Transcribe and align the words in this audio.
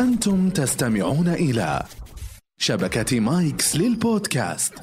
أنتم 0.00 0.50
تستمعون 0.50 1.28
إلى 1.28 1.82
شبكة 2.58 3.20
مايكس 3.20 3.76
للبودكاست. 3.76 4.74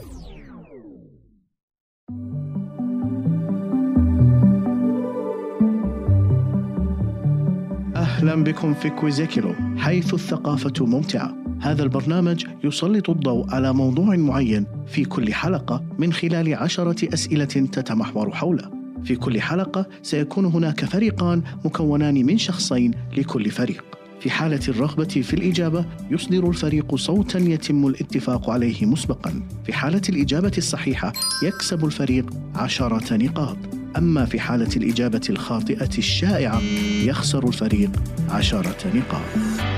أهلا 7.96 8.44
بكم 8.44 8.74
في 8.74 8.90
كويزيكيلو 8.90 9.56
حيث 9.78 10.14
الثقافة 10.14 10.86
ممتعة. 10.86 11.36
هذا 11.62 11.84
البرنامج 11.84 12.46
يسلط 12.64 13.10
الضوء 13.10 13.50
على 13.50 13.74
موضوع 13.74 14.16
معين 14.16 14.66
في 14.88 15.06
كل 15.06 15.34
حلقة 15.34 15.84
من 15.98 16.14
خلال 16.14 16.56
عشرة 16.56 17.14
أسئلة 17.14 17.46
تتمحور 17.46 18.32
حوله. 18.32 18.72
في 19.04 19.16
كل 19.16 19.42
حلقة 19.42 19.86
سيكون 20.02 20.46
هناك 20.46 20.86
فريقان 20.86 21.44
مكونان 21.66 22.26
من 22.26 22.38
شخصين 22.38 22.94
لكل 23.18 23.52
فريق. 23.52 24.03
في 24.24 24.32
حالة 24.32 24.60
الرغبة 24.68 25.04
في 25.04 25.34
الإجابة 25.34 25.86
يصدر 26.12 26.50
الفريق 26.50 26.96
صوتا 26.96 27.40
يتم 27.40 27.88
الاتفاق 27.88 28.50
عليه 28.50 28.86
مسبقا. 28.86 29.42
في 29.66 29.74
حالة 29.74 30.02
الإجابة 30.10 30.52
الصحيحة 30.58 31.14
يكسب 31.44 31.86
الفريق 31.86 32.26
عشرة 32.56 33.18
نقاط. 33.18 33.58
أما 33.98 34.26
في 34.26 34.40
حالة 34.40 34.76
الإجابة 34.76 35.22
الخاطئة 35.30 35.98
الشائعة 35.98 36.62
يخسر 37.04 37.48
الفريق 37.48 37.92
عشرة 38.30 38.78
نقاط. 38.96 39.73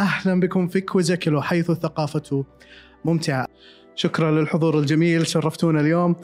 أهلا 0.00 0.40
بكم 0.40 0.68
في 0.68 0.80
كويزيكلو 0.80 1.42
حيث 1.42 1.70
الثقافة 1.70 2.44
ممتعة. 3.04 3.46
شكرا 3.94 4.30
للحضور 4.30 4.78
الجميل 4.78 5.26
شرفتونا 5.26 5.80
اليوم. 5.80 6.16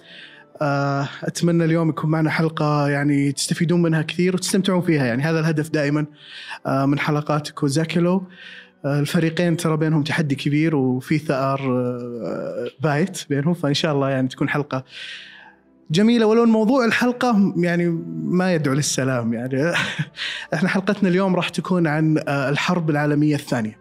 آه، 0.62 1.08
أتمنى 1.22 1.64
اليوم 1.64 1.88
يكون 1.88 2.10
معنا 2.10 2.30
حلقة 2.30 2.88
يعني 2.88 3.32
تستفيدون 3.32 3.82
منها 3.82 4.02
كثير 4.02 4.34
وتستمتعون 4.34 4.82
فيها 4.82 5.06
يعني 5.06 5.22
هذا 5.22 5.40
الهدف 5.40 5.70
دائما 5.70 6.06
آه، 6.66 6.86
من 6.86 6.98
حلقات 6.98 7.50
كوزاكيلو 7.50 8.26
آه، 8.84 9.00
الفريقين 9.00 9.56
ترى 9.56 9.76
بينهم 9.76 10.02
تحدي 10.02 10.34
كبير 10.34 10.76
وفي 10.76 11.18
ثأر 11.18 11.60
بايت 12.80 13.24
بينهم 13.28 13.54
فإن 13.54 13.74
شاء 13.74 13.92
الله 13.94 14.10
يعني 14.10 14.28
تكون 14.28 14.48
حلقة 14.48 14.84
جميلة 15.90 16.26
ولو 16.26 16.44
موضوع 16.44 16.84
الحلقة 16.84 17.54
يعني 17.56 17.86
ما 18.22 18.54
يدعو 18.54 18.74
للسلام 18.74 19.32
يعني 19.32 19.72
إحنا 20.54 20.68
حلقتنا 20.68 21.08
اليوم 21.08 21.36
راح 21.36 21.48
تكون 21.48 21.86
عن 21.86 22.18
الحرب 22.28 22.90
العالمية 22.90 23.34
الثانية. 23.34 23.78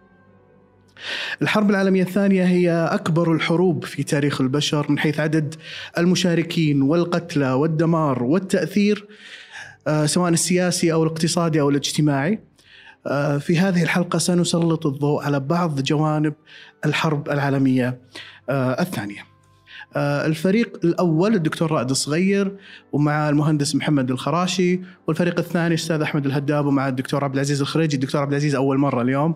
الحرب 1.42 1.70
العالمية 1.70 2.04
الثانية 2.04 2.44
هي 2.44 2.72
أكبر 2.72 3.34
الحروب 3.34 3.86
في 3.86 4.04
تاريخ 4.04 4.42
البشر 4.42 4.92
من 4.92 5.00
حيث 5.00 5.20
عدد 5.20 5.56
المشاركين 5.98 6.82
والقتلى 6.82 7.52
والدمار 7.52 8.24
والتأثير 8.24 9.08
سواء 10.06 10.30
السياسي 10.30 10.94
أو 10.94 11.04
الاقتصادي 11.04 11.62
أو 11.62 11.70
الاجتماعي. 11.70 12.40
في 13.40 13.60
هذه 13.60 13.84
الحلقة 13.84 14.20
سنسلط 14.20 14.86
الضوء 14.86 15.24
على 15.24 15.40
بعض 15.40 15.82
جوانب 15.82 16.34
الحرب 16.86 17.30
العالمية 17.30 18.00
الثانية. 18.50 19.35
الفريق 19.98 20.80
الأول 20.84 21.36
الدكتور 21.36 21.72
رائد 21.72 21.90
الصغير 21.90 22.56
ومع 22.92 23.30
المهندس 23.30 23.76
محمد 23.76 24.12
الخراشي 24.12 24.82
والفريق 25.08 25.40
الثاني 25.40 25.68
الاستاذ 25.68 26.02
أحمد 26.02 26.26
الهداب 26.26 26.66
ومع 26.66 26.88
الدكتور 26.88 27.24
عبد 27.24 27.34
العزيز 27.34 27.62
الخريجي. 27.62 27.96
الدكتور 27.96 28.22
عبد 28.22 28.32
العزيز 28.32 28.56
أول 28.56 28.78
مرة 28.78 29.02
اليوم. 29.02 29.36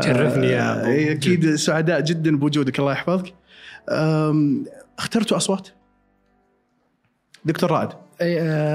شرفني 0.00 0.46
يا 0.46 0.82
أبو. 0.82 1.12
أكيد 1.12 1.54
سعداء 1.54 2.00
جدا 2.00 2.36
بوجودك 2.36 2.78
الله 2.78 2.92
يحفظك. 2.92 3.34
اخترتوا 4.98 5.36
أصوات؟ 5.36 5.68
دكتور 7.44 7.70
رائد. 7.70 7.88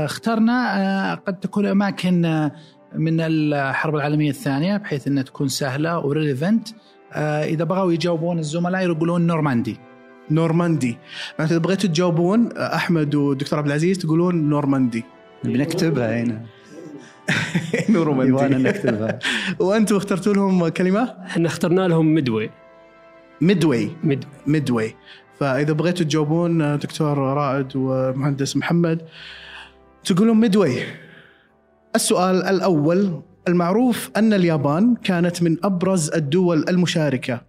اخترنا 0.05 1.13
قد 1.15 1.39
تكون 1.39 1.65
أماكن 1.65 2.49
من 2.95 3.19
الحرب 3.19 3.95
العالمية 3.95 4.29
الثانية 4.29 4.77
بحيث 4.77 5.07
إنها 5.07 5.23
تكون 5.23 5.47
سهلة 5.47 5.99
و 5.99 6.07
relevant 6.07 6.67
إذا 7.15 7.63
بغوا 7.63 7.91
يجاوبون 7.91 8.39
الزملاء 8.39 8.85
يقولون 8.85 9.27
نورماندي. 9.27 9.77
نورماندي. 10.31 10.97
معناته 11.39 11.53
إذا 11.53 11.61
بغيتوا 11.61 11.89
تجاوبون 11.89 12.51
أحمد 12.57 13.15
والدكتور 13.15 13.59
عبد 13.59 13.67
العزيز 13.67 13.97
تقولون 13.97 14.49
نورماندي. 14.49 15.03
بنكتبها 15.43 16.21
هنا 16.23 16.41
نورماندي. 17.89 18.29
يبغانا 18.29 18.57
نكتبها. 18.57 19.19
وأنتم 19.59 19.95
اخترتوا 19.95 20.33
لهم 20.33 20.67
كلمة؟ 20.67 21.15
إحنا 21.25 21.47
اخترنا 21.47 21.87
لهم 21.87 22.13
مدوي 22.13 22.49
ميدوي 23.41 23.91
مد 24.03 24.25
ميدوي 24.47 24.95
فإذا 25.39 25.73
بغيتوا 25.73 26.05
تجاوبون 26.05 26.77
دكتور 26.77 27.17
رائد 27.17 27.67
ومهندس 27.75 28.57
محمد 28.57 29.01
تقولون 30.03 30.39
ميدوي 30.39 30.75
السؤال 31.95 32.43
الأول 32.43 33.21
المعروف 33.47 34.09
أن 34.17 34.33
اليابان 34.33 34.95
كانت 34.95 35.43
من 35.43 35.57
أبرز 35.63 36.09
الدول 36.09 36.65
المشاركة. 36.69 37.41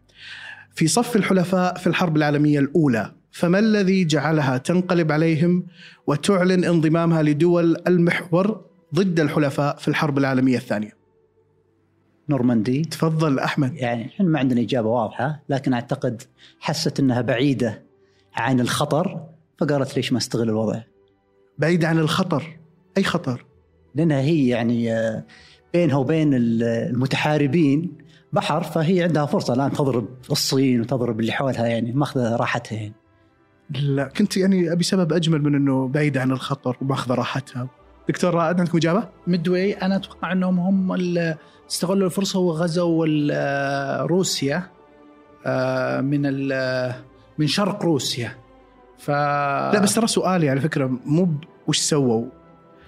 في 0.74 0.86
صف 0.86 1.16
الحلفاء 1.16 1.76
في 1.76 1.86
الحرب 1.86 2.16
العالمية 2.16 2.58
الأولى. 2.58 3.14
فما 3.30 3.58
الذي 3.58 4.04
جعلها 4.04 4.58
تنقلب 4.58 5.12
عليهم 5.12 5.66
وتعلن 6.06 6.64
انضمامها 6.64 7.22
لدول 7.22 7.76
المحور 7.86 8.64
ضد 8.94 9.20
الحلفاء 9.20 9.76
في 9.76 9.88
الحرب 9.88 10.18
العالمية 10.18 10.56
الثانية؟ 10.56 10.92
نورماندي. 12.28 12.82
تفضل 12.82 13.38
أحمد. 13.38 13.74
يعني 13.74 14.06
إحنا 14.06 14.26
ما 14.26 14.38
عندنا 14.38 14.60
إجابة 14.60 14.88
واضحة 14.88 15.42
لكن 15.48 15.72
أعتقد 15.72 16.22
حست 16.60 17.00
إنها 17.00 17.20
بعيدة 17.20 17.82
عن 18.34 18.60
الخطر 18.60 19.20
فقالت 19.58 19.96
ليش 19.96 20.12
ما 20.12 20.18
استغل 20.18 20.48
الوضع؟ 20.48 20.80
بعيد 21.58 21.84
عن 21.84 21.98
الخطر. 21.98 22.58
أي 22.98 23.02
خطر؟ 23.04 23.44
لأنها 23.94 24.20
هي 24.20 24.48
يعني 24.48 24.92
آه، 24.92 25.24
بينها 25.72 25.96
وبين 25.96 26.30
المتحاربين 26.34 27.92
بحر 28.34 28.62
فهي 28.62 29.02
عندها 29.02 29.26
فرصة 29.26 29.54
الآن 29.54 29.72
تضرب 29.72 30.08
الصين 30.30 30.80
وتضرب 30.80 31.20
اللي 31.20 31.32
حولها 31.32 31.66
يعني 31.66 31.92
ماخذة 31.92 32.36
راحتها 32.36 32.76
يعني. 32.76 32.94
لا 33.70 34.04
كنت 34.04 34.36
يعني 34.36 34.72
أبي 34.72 34.84
سبب 34.84 35.12
أجمل 35.12 35.42
من 35.42 35.54
إنه 35.54 35.88
بعيدة 35.88 36.20
عن 36.20 36.30
الخطر 36.30 36.76
وماخذة 36.82 37.14
راحتها. 37.14 37.68
دكتور 38.08 38.34
رائد 38.34 38.60
عندكم 38.60 38.78
إجابة؟ 38.78 39.08
مدوي 39.26 39.72
أنا 39.72 39.96
أتوقع 39.96 40.32
إنهم 40.32 40.58
هم 40.60 40.92
استغلوا 41.70 42.06
الفرصة 42.06 42.38
وغزوا 42.38 43.06
روسيا 44.06 44.70
آه، 45.46 46.00
من 46.00 46.48
من 47.38 47.46
شرق 47.46 47.82
روسيا. 47.82 48.36
ف 48.98 49.10
لا 49.10 49.80
بس 49.80 49.94
ترى 49.94 50.06
سؤالي 50.06 50.50
على 50.50 50.60
فكرة 50.60 50.98
مو 51.04 51.28
وش 51.66 51.78
سووا؟ 51.78 52.26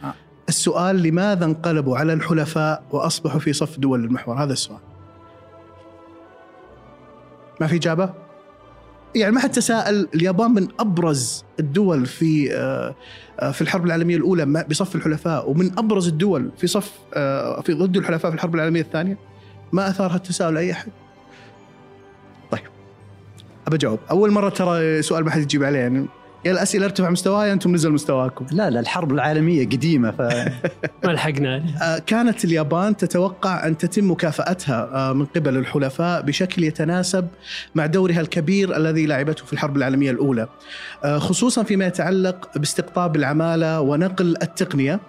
آه. 0.05 0.15
السؤال 0.49 1.03
لماذا 1.03 1.45
انقلبوا 1.45 1.99
على 1.99 2.13
الحلفاء 2.13 2.83
وأصبحوا 2.91 3.41
في 3.41 3.53
صف 3.53 3.79
دول 3.79 4.05
المحور؟ 4.05 4.43
هذا 4.43 4.53
السؤال. 4.53 4.86
ما 7.61 7.67
في 7.67 7.77
إجابة؟ 7.77 8.15
يعني 9.15 9.33
ما 9.33 9.41
حد 9.41 9.51
تساءل 9.51 10.09
اليابان 10.15 10.51
من 10.51 10.69
أبرز 10.81 11.45
الدول 11.61 12.07
في 12.07 12.55
آه، 12.55 12.95
في 13.51 13.63
الحرب 13.63 13.87
العالمية 13.87 14.17
الأولى 14.17 14.65
بصف 14.71 14.97
الحلفاء 14.97 15.51
ومن 15.51 15.79
أبرز 15.79 16.09
الدول 16.09 16.51
في 16.59 16.67
صف 16.67 16.93
آه، 17.15 17.61
في 17.61 17.73
ضد 17.73 17.97
الحلفاء 17.97 18.31
في 18.31 18.35
الحرب 18.35 18.55
العالمية 18.55 18.81
الثانية. 18.81 19.19
ما 19.73 19.89
اثار 19.89 20.15
هالتساؤل 20.15 20.57
أي 20.57 20.73
أحد؟ 20.73 20.93
طيب. 22.51 22.63
أبى 23.67 23.77
أجاوب. 23.77 23.99
أول 24.11 24.31
مرة 24.31 24.49
ترى 24.49 25.03
سؤال 25.03 25.25
ما 25.25 25.31
حد 25.31 25.41
يجيب 25.41 25.65
عليه 25.65 25.79
يعني. 25.79 26.07
يا 26.47 26.53
الأسئلة 26.53 26.85
ارتفع 26.85 27.11
مستواي 27.11 27.53
أنتم 27.53 27.73
نزل 27.73 27.93
مستواكم. 27.93 28.47
لا 28.53 28.71
لا 28.71 28.81
الحرب 28.81 29.13
العالمية 29.13 29.67
قديمة 29.67 30.11
ف 30.11 30.21
ما 31.05 31.13
لحقنا. 31.13 31.65
آه، 31.83 31.99
كانت 31.99 32.45
اليابان 32.45 32.97
تتوقع 32.97 33.67
أن 33.67 33.79
تتم 33.79 34.11
مكافأتها 34.11 34.91
آه، 34.93 35.13
من 35.13 35.25
قبل 35.25 35.57
الحلفاء 35.57 36.23
بشكل 36.23 36.65
يتناسب 36.65 37.29
مع 37.75 37.87
دورها 37.87 38.21
الكبير 38.21 38.77
الذي 38.77 39.07
لعبته 39.07 39.45
في 39.45 39.53
الحرب 39.53 39.77
العالمية 39.77 40.11
الأولى. 40.11 40.49
آه، 41.05 41.19
خصوصا 41.19 41.63
فيما 41.63 41.87
يتعلق 41.87 42.59
باستقطاب 42.59 43.17
العمالة 43.17 43.81
ونقل 43.81 44.37
التقنية. 44.43 45.01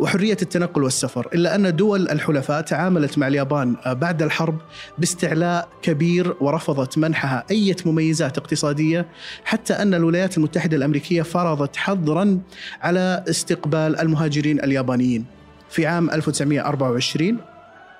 وحرية 0.00 0.36
التنقل 0.42 0.82
والسفر 0.82 1.28
إلا 1.34 1.54
أن 1.54 1.76
دول 1.76 2.08
الحلفاء 2.08 2.60
تعاملت 2.60 3.18
مع 3.18 3.28
اليابان 3.28 3.76
بعد 3.86 4.22
الحرب 4.22 4.58
باستعلاء 4.98 5.68
كبير 5.82 6.34
ورفضت 6.40 6.98
منحها 6.98 7.44
أي 7.50 7.76
مميزات 7.86 8.38
اقتصادية 8.38 9.06
حتى 9.44 9.72
أن 9.74 9.94
الولايات 9.94 10.36
المتحدة 10.38 10.76
الأمريكية 10.76 11.22
فرضت 11.22 11.76
حظرا 11.76 12.40
على 12.82 13.24
استقبال 13.30 14.00
المهاجرين 14.00 14.64
اليابانيين. 14.64 15.24
في 15.70 15.86
عام 15.86 16.10
1924 16.10 17.36
ه- 17.36 17.57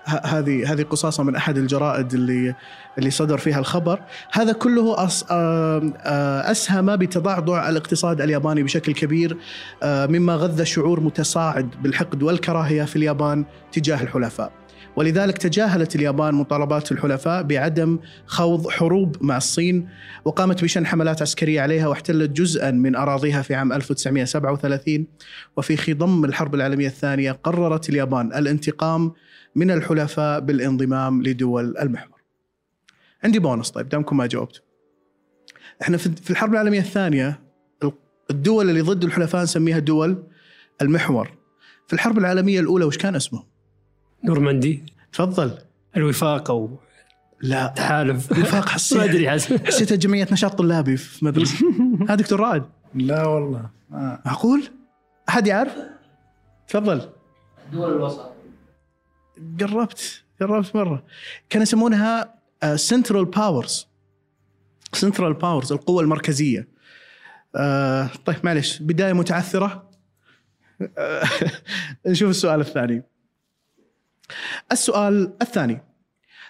هذه 0.08 0.72
هذه 0.72 0.82
قصاصة 0.82 1.22
من 1.22 1.36
أحد 1.36 1.58
الجرائد 1.58 2.14
اللي 2.14 2.54
اللي 2.98 3.10
صدر 3.10 3.38
فيها 3.38 3.58
الخبر. 3.58 4.00
هذا 4.32 4.52
كله 4.52 4.96
آه، 5.30 6.50
أسهم 6.50 6.96
بتضعضع 6.96 7.68
الاقتصاد 7.68 8.20
الياباني 8.20 8.62
بشكل 8.62 8.92
كبير 8.92 9.36
مما 9.84 10.34
غذى 10.34 10.64
شعور 10.64 11.00
متصاعد 11.00 11.70
بالحقد 11.82 12.22
والكراهية 12.22 12.84
في 12.84 12.96
اليابان 12.96 13.44
تجاه 13.72 14.02
الحلفاء. 14.02 14.52
ولذلك 14.98 15.38
تجاهلت 15.38 15.96
اليابان 15.96 16.34
مطالبات 16.34 16.92
الحلفاء 16.92 17.42
بعدم 17.42 17.98
خوض 18.26 18.68
حروب 18.68 19.16
مع 19.20 19.36
الصين 19.36 19.88
وقامت 20.24 20.64
بشن 20.64 20.86
حملات 20.86 21.22
عسكرية 21.22 21.60
عليها 21.60 21.88
واحتلت 21.88 22.30
جزءا 22.30 22.70
من 22.70 22.96
أراضيها 22.96 23.42
في 23.42 23.54
عام 23.54 23.72
1937 23.72 25.06
وفي 25.56 25.76
خضم 25.76 26.24
الحرب 26.24 26.54
العالمية 26.54 26.86
الثانية 26.86 27.32
قررت 27.32 27.88
اليابان 27.88 28.26
الانتقام 28.26 29.12
من 29.54 29.70
الحلفاء 29.70 30.40
بالانضمام 30.40 31.22
لدول 31.22 31.78
المحور. 31.78 32.18
عندي 33.24 33.38
بونص. 33.38 33.70
طيب 33.70 33.88
دامكم 33.88 34.16
ما 34.16 34.26
جاوبتوا 34.26 34.62
إحنا 35.82 35.96
في 35.96 36.10
في 36.16 36.30
الحرب 36.30 36.52
العالمية 36.52 36.80
الثانية 36.80 37.40
الدول 38.30 38.70
اللي 38.70 38.80
ضد 38.80 39.04
الحلفاء 39.04 39.42
نسميها 39.42 39.78
دول 39.78 40.22
المحور. 40.82 41.30
في 41.86 41.92
الحرب 41.92 42.18
العالمية 42.18 42.60
الأولى 42.60 42.84
وش 42.84 42.98
كان 42.98 43.14
اسمه؟ 43.14 43.42
نورماندي. 44.24 44.82
تفضل. 45.12 45.58
الوفاق 45.96 46.50
أو 46.50 46.78
لا. 47.40 47.66
تحالف. 47.76 48.32
وفاق 48.32 48.68
حسيت. 48.74 48.98
ما 48.98 49.04
أدري 49.04 49.30
حسيتها 49.30 49.96
جمعية 49.96 50.28
نشاط 50.32 50.54
طلابي 50.58 50.96
في 50.96 51.24
مدرسة 51.24 51.54
ها 52.08 52.14
دكتور 52.14 52.40
رائد. 52.40 52.62
لا 52.94 53.26
والله. 53.26 53.70
آه. 53.92 54.22
معقول؟ 54.26 54.62
أحد 55.28 55.46
يعرف؟ 55.46 55.72
تفضل. 56.68 57.08
دول 57.72 57.92
الوسط. 57.92 58.30
قربت 59.60 60.24
قربت 60.40 60.76
مرة. 60.76 61.04
كانوا 61.50 61.62
يسمونها 61.62 62.34
Central 62.74 63.24
Powers 63.24 63.88
Central 64.92 65.34
Powers 65.34 65.72
القوة 65.72 66.02
المركزية. 66.02 66.68
آه 67.56 68.10
طيب 68.24 68.36
معلش 68.44 68.78
بداية 68.78 69.12
متعثرة. 69.12 69.90
آه، 70.98 71.24
نشوف 72.06 72.30
السؤال 72.30 72.60
الثاني. 72.60 73.02
السؤال 74.72 75.32
الثاني. 75.42 75.82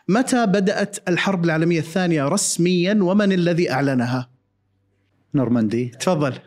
متى 0.09 0.47
بدأت 0.47 1.09
الحرب 1.09 1.45
العالمية 1.45 1.79
الثانية 1.79 2.29
رسميا؟ 2.29 2.99
ومن 3.03 3.33
الذي 3.33 3.73
أعلنها؟ 3.73 4.31
نورماندي. 5.35 5.89
تفضل. 5.89 6.39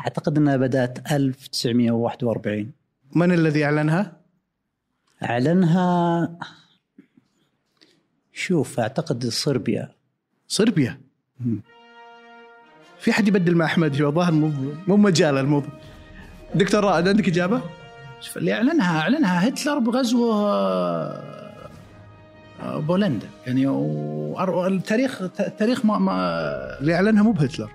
أعتقد 0.00 0.38
إنها 0.38 0.56
بدأت 0.56 1.12
1941 1.12 2.72
من 3.14 3.32
الذي 3.32 3.64
أعلنها؟ 3.64 4.15
أعلنها. 5.22 6.28
شوف 8.32 8.80
أعتقد 8.80 9.26
صربيا. 9.26 9.88
صربيا؟ 10.48 11.00
في 12.98 13.12
حد 13.12 13.28
يبدل 13.28 13.54
مع 13.54 13.64
أحمد 13.64 13.94
شو؟ 13.94 14.10
ظاهر 14.10 14.32
مو 14.32 14.52
مو 14.86 14.96
مجال 14.96 15.38
الموضوع. 15.38 15.70
دكتور 16.54 16.84
رائد 16.84 17.08
عندك 17.08 17.28
إجابة؟ 17.28 17.62
شوف 18.20 18.36
اللي 18.36 18.52
اعلنها 18.52 19.00
أعلنها 19.00 19.48
هتلر 19.48 19.78
بغزو 19.78 20.32
آه، 20.32 21.52
بولندا. 22.62 23.28
يعني 23.46 23.66
والتاريخ 23.66 25.22
التاريخ 25.22 25.84
ما, 25.84 25.98
ما 25.98 26.12
اللي 26.80 26.94
أعلنها 26.94 27.22
مو 27.22 27.32
بهتلر. 27.32 27.70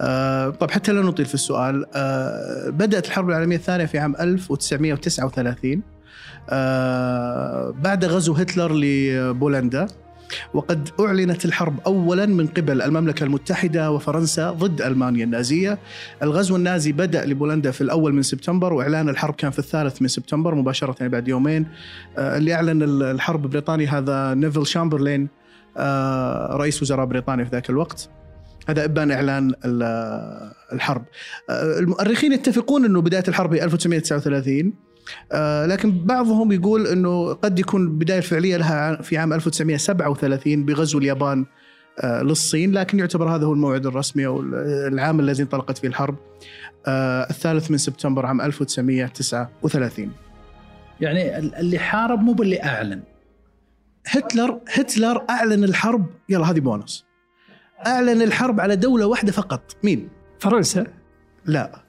آه 0.00 0.50
طب 0.50 0.70
حتى 0.70 0.92
لا 0.92 1.02
نطيل 1.02 1.26
في 1.26 1.34
السؤال 1.34 1.84
آه 1.94 2.70
بدأت 2.70 3.06
الحرب 3.06 3.28
العالمية 3.28 3.56
الثانية 3.56 3.84
في 3.84 3.98
عام 3.98 4.16
1939 4.20 5.72
آه 5.72 5.91
بعد 7.82 8.04
غزو 8.04 8.32
هتلر 8.32 8.72
لبولندا 8.74 9.86
وقد 10.54 10.88
أعلنت 11.00 11.44
الحرب 11.44 11.80
اولا 11.86 12.26
من 12.26 12.46
قبل 12.46 12.82
المملكة 12.82 13.24
المتحدة 13.24 13.90
وفرنسا 13.90 14.50
ضد 14.50 14.82
ألمانيا 14.82 15.24
النازية. 15.24 15.78
الغزو 16.22 16.56
النازي 16.56 16.92
بدأ 16.92 17.24
لبولندا 17.26 17.70
في 17.70 17.80
الأول 17.80 18.14
من 18.14 18.22
سبتمبر 18.22 18.72
وإعلان 18.72 19.08
الحرب 19.08 19.34
كان 19.34 19.50
في 19.50 19.58
الثالث 19.58 20.02
من 20.02 20.08
سبتمبر 20.08 20.54
مباشرة 20.54 20.94
يعني 21.00 21.12
بعد 21.12 21.28
يومين. 21.28 21.66
آه، 22.18 22.36
اللي 22.36 22.54
أعلن 22.54 22.82
الحرب 23.02 23.46
بريطانيا 23.50 23.90
هذا 23.90 24.34
نيفل 24.34 24.66
شامبرلين 24.66 25.28
آه، 25.76 26.56
رئيس 26.56 26.82
وزراء 26.82 27.06
بريطانيا 27.06 27.44
في 27.44 27.50
ذاك 27.50 27.70
الوقت. 27.70 28.08
هذا 28.68 28.84
إبان 28.84 29.10
إعلان 29.10 29.54
ال- 29.64 30.52
الحرب. 30.72 31.04
آه، 31.50 31.78
المؤرخين 31.78 32.32
يتفقون 32.32 32.84
إنه 32.84 33.00
بداية 33.00 33.24
الحرب 33.28 33.54
هي 33.54 33.64
1939 33.64 34.72
آه، 35.32 35.66
لكن 35.66 36.04
بعضهم 36.04 36.52
يقول 36.52 36.86
إنه 36.86 37.32
قد 37.32 37.58
يكون 37.58 37.82
البدايه 37.82 38.18
الفعليه 38.18 38.56
لها 38.56 39.02
في 39.02 39.18
عام 39.18 39.32
1937 39.32 40.64
بغزو 40.64 40.98
اليابان 40.98 41.46
آه، 42.00 42.22
للصين 42.22 42.72
لكن 42.72 42.98
يعتبر 42.98 43.28
هذا 43.36 43.44
هو 43.46 43.52
الموعد 43.52 43.86
الرسمي 43.86 44.26
أو 44.26 44.40
العام 44.88 45.20
الذي 45.20 45.42
انطلقت 45.42 45.78
فيه 45.78 45.88
الحرب 45.88 46.16
آه، 46.86 47.26
الثالث 47.30 47.70
من 47.70 47.78
سبتمبر 47.78 48.26
عام 48.26 48.40
1939 48.40 50.12
يعني 51.00 51.38
ال- 51.38 51.54
اللي 51.54 51.78
حارب 51.78 52.20
مو 52.20 52.32
باللي 52.32 52.62
أعلن. 52.62 53.02
هتلر 54.06 54.60
هتلر 54.74 55.24
أعلن 55.30 55.64
الحرب 55.64 56.06
يلا 56.28 56.50
هذه 56.50 56.60
بونص. 56.60 57.04
أعلن 57.86 58.22
الحرب 58.22 58.60
على 58.60 58.76
دولة 58.76 59.06
واحدة 59.06 59.32
فقط. 59.32 59.76
مين؟ 59.84 60.08
فرنسا؟ 60.40 60.86
لا. 61.44 61.82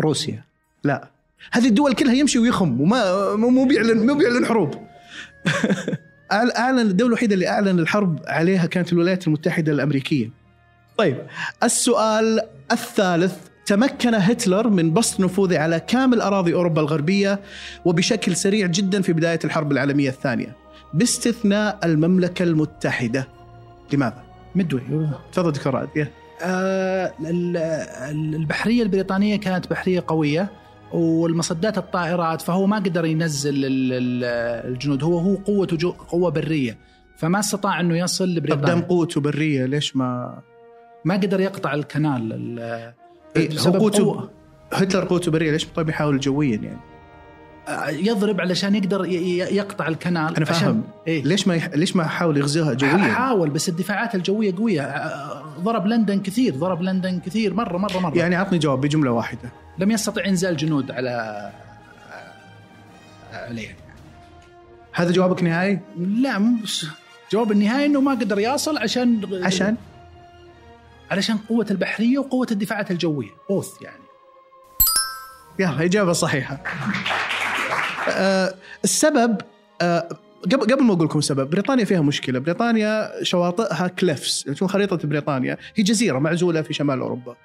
روسيا. 0.00 0.44
لا. 0.84 1.10
هذه 1.52 1.66
الدول 1.68 1.94
كلها 1.94 2.14
يمشي 2.14 2.38
ويخم 2.38 2.80
وما 2.80 3.34
مو 3.36 3.48
مو 3.50 3.64
بيعلن 3.64 4.06
مو 4.06 4.14
بيعلن 4.14 4.46
حروب. 4.46 4.74
اعلن 6.32 6.78
الدولة 6.78 7.08
الوحيدة 7.08 7.34
اللي 7.34 7.48
أعلن 7.48 7.78
الحرب 7.78 8.20
عليها 8.26 8.66
كانت 8.66 8.92
الولايات 8.92 9.26
المتحدة 9.26 9.72
الأمريكية. 9.72 10.30
طيب 10.98 11.16
السؤال 11.62 12.40
الثالث 12.72 13.34
تمكن 13.66 14.14
هتلر 14.14 14.68
من 14.68 14.92
بسط 14.92 15.20
نفوذه 15.20 15.58
على 15.58 15.80
كامل 15.80 16.20
أراضي 16.20 16.54
أوروبا 16.54 16.80
الغربية 16.80 17.40
وبشكل 17.84 18.36
سريع 18.36 18.66
جدا 18.66 19.02
في 19.02 19.12
بداية 19.12 19.38
الحرب 19.44 19.72
العالمية 19.72 20.08
الثانية 20.08 20.56
باستثناء 20.94 21.78
المملكة 21.84 22.42
المتحدة. 22.42 23.28
لماذا؟ 23.92 24.22
مدوي 24.54 24.80
تفضل 25.32 25.52
دكتور 25.52 25.74
رائد. 25.74 26.08
آه، 26.42 27.12
ال- 27.20 27.56
ال- 27.56 28.34
البحرية 28.34 28.82
البريطانية 28.82 29.36
كانت 29.36 29.70
بحرية 29.70 30.04
قوية. 30.06 30.50
والمصدات 30.94 31.78
الطائرات 31.78 32.42
فهو 32.42 32.66
ما 32.66 32.76
قدر 32.76 33.04
ينزل 33.04 33.54
ال- 33.64 33.92
ال- 33.92 34.24
الجنود 34.72 35.04
هو 35.04 35.18
هو 35.18 35.34
قوته 35.36 35.94
قوة 36.08 36.30
برية 36.30 36.78
فما 37.16 37.38
استطاع 37.40 37.80
إنه 37.80 37.98
يصل 37.98 38.24
طب 38.24 38.32
دام 38.34 38.54
لبريطانيا 38.54 38.82
قوته 38.84 39.20
برية 39.20 39.64
ليش 39.66 39.96
ما 39.96 40.38
ما 41.04 41.14
قدر 41.14 41.40
يقطع 41.40 41.74
الكنال 41.74 42.32
ال- 42.32 42.92
إيه، 43.36 43.58
هو 43.60 43.72
قوته 43.72 44.14
قوة- 44.20 44.24
هتلر 44.74 45.04
قوته 45.04 45.30
برية 45.30 45.50
ليش 45.50 45.66
طيب 45.74 45.88
يحاول 45.88 46.20
جويا 46.20 46.56
يعني؟ 46.56 46.78
يضرب 47.88 48.40
علشان 48.40 48.74
يقدر 48.74 49.04
يقطع 49.04 49.88
الكنال 49.88 50.36
أنا 50.36 50.44
فاهم. 50.44 50.84
إيه؟ 51.06 51.24
ليش 51.24 51.48
ما 51.48 51.54
يح... 51.54 51.68
ليش 51.74 51.96
ما 51.96 52.04
حاول 52.04 52.36
يغزوها 52.36 52.74
جويا؟ 52.74 52.98
حاول 52.98 53.50
بس 53.50 53.68
الدفاعات 53.68 54.14
الجوية 54.14 54.54
قوية. 54.56 54.94
ضرب 55.60 55.86
لندن 55.86 56.20
كثير 56.20 56.56
ضرب 56.56 56.82
لندن 56.82 57.20
كثير 57.20 57.54
مرة 57.54 57.78
مرة 57.78 57.98
مرة. 57.98 58.18
يعني 58.18 58.36
عطني 58.36 58.58
جواب 58.58 58.80
بجملة 58.80 59.10
واحدة. 59.10 59.52
لم 59.78 59.90
يستطع 59.90 60.24
إنزال 60.24 60.56
جنود 60.56 60.90
على 60.90 61.52
عليه. 63.32 63.76
هذا 64.92 65.12
جوابك 65.12 65.42
نهائي؟ 65.42 65.80
لا 65.98 66.58
بس 66.64 66.86
جواب 67.32 67.52
النهائي 67.52 67.86
إنه 67.86 68.00
ما 68.00 68.10
قدر 68.10 68.38
يصل 68.38 68.78
عشان 68.78 69.20
عشان؟ 69.44 69.76
علشان 71.10 71.36
قوة 71.36 71.66
البحرية 71.70 72.18
وقوة 72.18 72.46
الدفاعات 72.50 72.90
الجوية. 72.90 73.30
both 73.48 73.82
يعني. 73.82 74.04
يلا 75.58 75.84
إجابة 75.84 76.12
صحيحة. 76.12 76.62
آه 78.08 78.54
السبب 78.84 79.40
آه 79.82 80.08
قبل 80.44 80.72
قبل 80.72 80.82
ما 80.82 80.92
أقول 80.94 81.04
لكم 81.06 81.18
السبب 81.18 81.50
بريطانيا 81.50 81.84
فيها 81.84 82.00
مشكلة، 82.00 82.38
بريطانيا 82.38 83.10
شواطئها 83.22 83.88
cliffs، 83.88 84.42
تشوفون 84.42 84.68
خريطة 84.68 85.08
بريطانيا 85.08 85.56
هي 85.74 85.82
جزيرة 85.84 86.18
معزولة 86.18 86.62
في 86.62 86.74
شمال 86.74 87.00
أوروبا. 87.00 87.36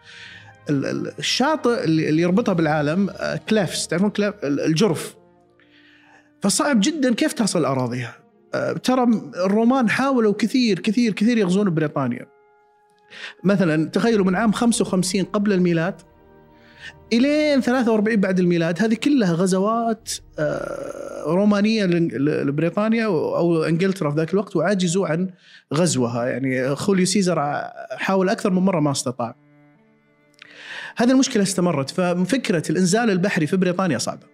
ال- 0.70 0.86
ال- 0.86 1.13
الشاطئ 1.20 1.84
اللي 1.84 2.22
يربطها 2.22 2.54
بالعالم 2.54 3.10
آه 3.10 3.39
cliffs، 3.50 3.88
تعرفون 3.88 4.10
cliff 4.10 4.34
الجرف. 4.44 5.16
فصعب 6.42 6.80
جدا 6.80 7.13
كيف 7.13 7.34
تصل 7.34 7.66
اراضيها. 7.66 8.16
آه 8.54 8.74
ترى 8.74 9.04
الرومان 9.46 9.89
حاولوا 9.89 10.34
كثير 10.38 10.80
كثير 10.80 11.13
كثير 11.13 11.38
يغزون 11.38 11.74
بريطانيا. 11.74 12.25
مثلا 13.44 13.89
تخيلوا 13.89 14.25
من 14.25 14.36
عام 14.36 14.51
55 14.51 15.24
قبل 15.25 15.54
الميلاد 15.54 15.96
إلين 17.13 17.62
43 17.62 18.15
بعد 18.15 18.39
الميلاد 18.39 18.81
هذه 18.81 18.93
كلها 18.96 19.34
غزوات 19.34 20.10
آه، 20.39 21.24
رومانية 21.27 21.86
لبريطانيا 21.86 23.05
أو 23.05 23.63
إنجلترا 23.63 24.10
في 24.12 24.15
ذاك 24.17 24.34
الوقت 24.34 24.55
وعجزوا 24.55 25.08
عن 25.08 25.29
غزوها 25.74 26.25
يعني 26.25 26.75
خوليو 26.75 27.05
سيزر 27.05 27.62
حاول 27.91 28.29
أكثر 28.29 28.50
من 28.51 28.62
مرة 28.62 28.79
ما 28.79 28.91
استطاع. 28.91 29.36
هذه 30.98 31.12
المشكلة 31.12 31.43
استمرت 31.43 31.89
ففكرة 31.89 32.63
الإنزال 32.69 33.10
البحري 33.10 33.48
في 33.48 33.58
بريطانيا 33.58 33.98
صعبة. 33.98 34.27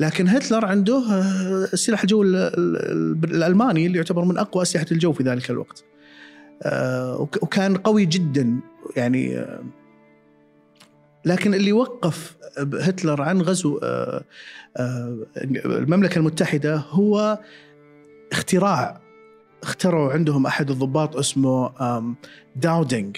لكن 0.00 0.28
هتلر 0.28 0.64
عنده 0.64 0.96
آه، 1.10 1.68
السلاح 1.72 2.00
الجوي 2.02 2.26
ال- 2.26 2.36
ال- 2.36 3.24
الألماني 3.34 3.86
اللي 3.86 3.98
يعتبر 3.98 4.24
من 4.24 4.38
أقوى 4.38 4.62
أسلحة 4.62 4.86
الجو 4.92 5.12
في 5.12 5.22
ذلك 5.22 5.50
الوقت. 5.50 5.84
آه، 6.62 7.16
وك- 7.20 7.42
وكان 7.42 7.76
قوي 7.76 8.06
جدا 8.06 8.60
يعني 8.96 9.46
لكن 11.24 11.54
اللي 11.54 11.72
وقف 11.72 12.36
هتلر 12.80 13.22
عن 13.22 13.42
غزو 13.42 13.78
آه، 13.82 14.24
آه، 14.76 15.18
المملكة 15.66 16.18
المتحدة 16.18 16.76
هو 16.76 17.38
اختراع. 18.32 19.00
اخترعوا 19.62 20.12
عندهم 20.12 20.46
أحد 20.46 20.70
الضباط 20.70 21.16
اسمه 21.16 21.70
داودينج 22.56 23.16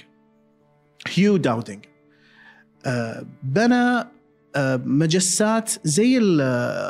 هيو 1.14 1.36
داودينج 1.36 1.84
آه، 2.86 3.26
بنى 3.42 4.04
مجسات 4.86 5.72
زي 5.84 6.18
ال- 6.18 6.40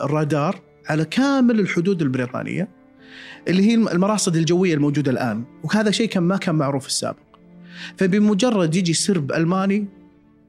الرادار 0.04 0.60
على 0.88 1.04
كامل 1.04 1.60
الحدود 1.60 2.02
البريطانية 2.02 2.68
اللي 3.48 3.62
هي 3.70 3.74
المراصد 3.74 4.36
الجوية 4.36 4.74
الموجودة 4.74 5.10
الآن. 5.12 5.44
وهذا 5.64 5.90
شيء 5.90 6.08
كان 6.08 6.22
ما 6.22 6.36
كان 6.36 6.54
معروف 6.54 6.82
في 6.82 6.88
السابق. 6.88 7.18
فبمجرد 7.96 8.74
يجي 8.74 8.92
سرب 8.92 9.32
ألماني 9.32 9.86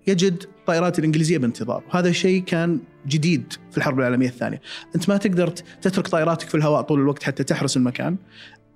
يجد 0.08 0.44
الطائرات 0.68 1.00
الإنجليزية 1.00 1.38
بانتظار. 1.38 1.84
وهذا 1.90 2.12
شيء 2.12 2.44
كان 2.44 2.80
جديد 3.08 3.54
في 3.72 3.78
الحرب 3.78 4.00
العالمية 4.00 4.28
الثانية. 4.28 4.62
أنت 4.96 5.10
ما 5.10 5.18
تقدر 5.18 5.48
تترك 5.82 6.08
طائراتك 6.08 6.50
في 6.50 6.56
الهواء 6.56 6.82
طول 6.82 7.00
الوقت 7.00 7.24
حتى 7.24 7.44
تحرس 7.44 7.78
المكان. 7.78 8.18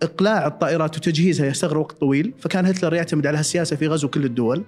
إقلاع 0.03 0.48
الطائرات 0.48 0.98
وتجهيزها 0.98 1.48
يستغرق 1.48 1.79
وقت 1.79 2.00
طويل 2.00 2.33
فكان 2.39 2.65
هتلر 2.65 2.93
يعتمد 2.93 3.27
على 3.27 3.38
هالسياسة 3.38 3.75
في 3.75 3.88
غزو 3.88 4.07
كل 4.07 4.25
الدول. 4.25 4.63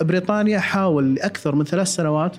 بريطانيا 0.00 0.58
حاول 0.58 1.14
لأكثر 1.14 1.54
من 1.54 1.64
ثلاث 1.64 1.88
سنوات 1.88 2.36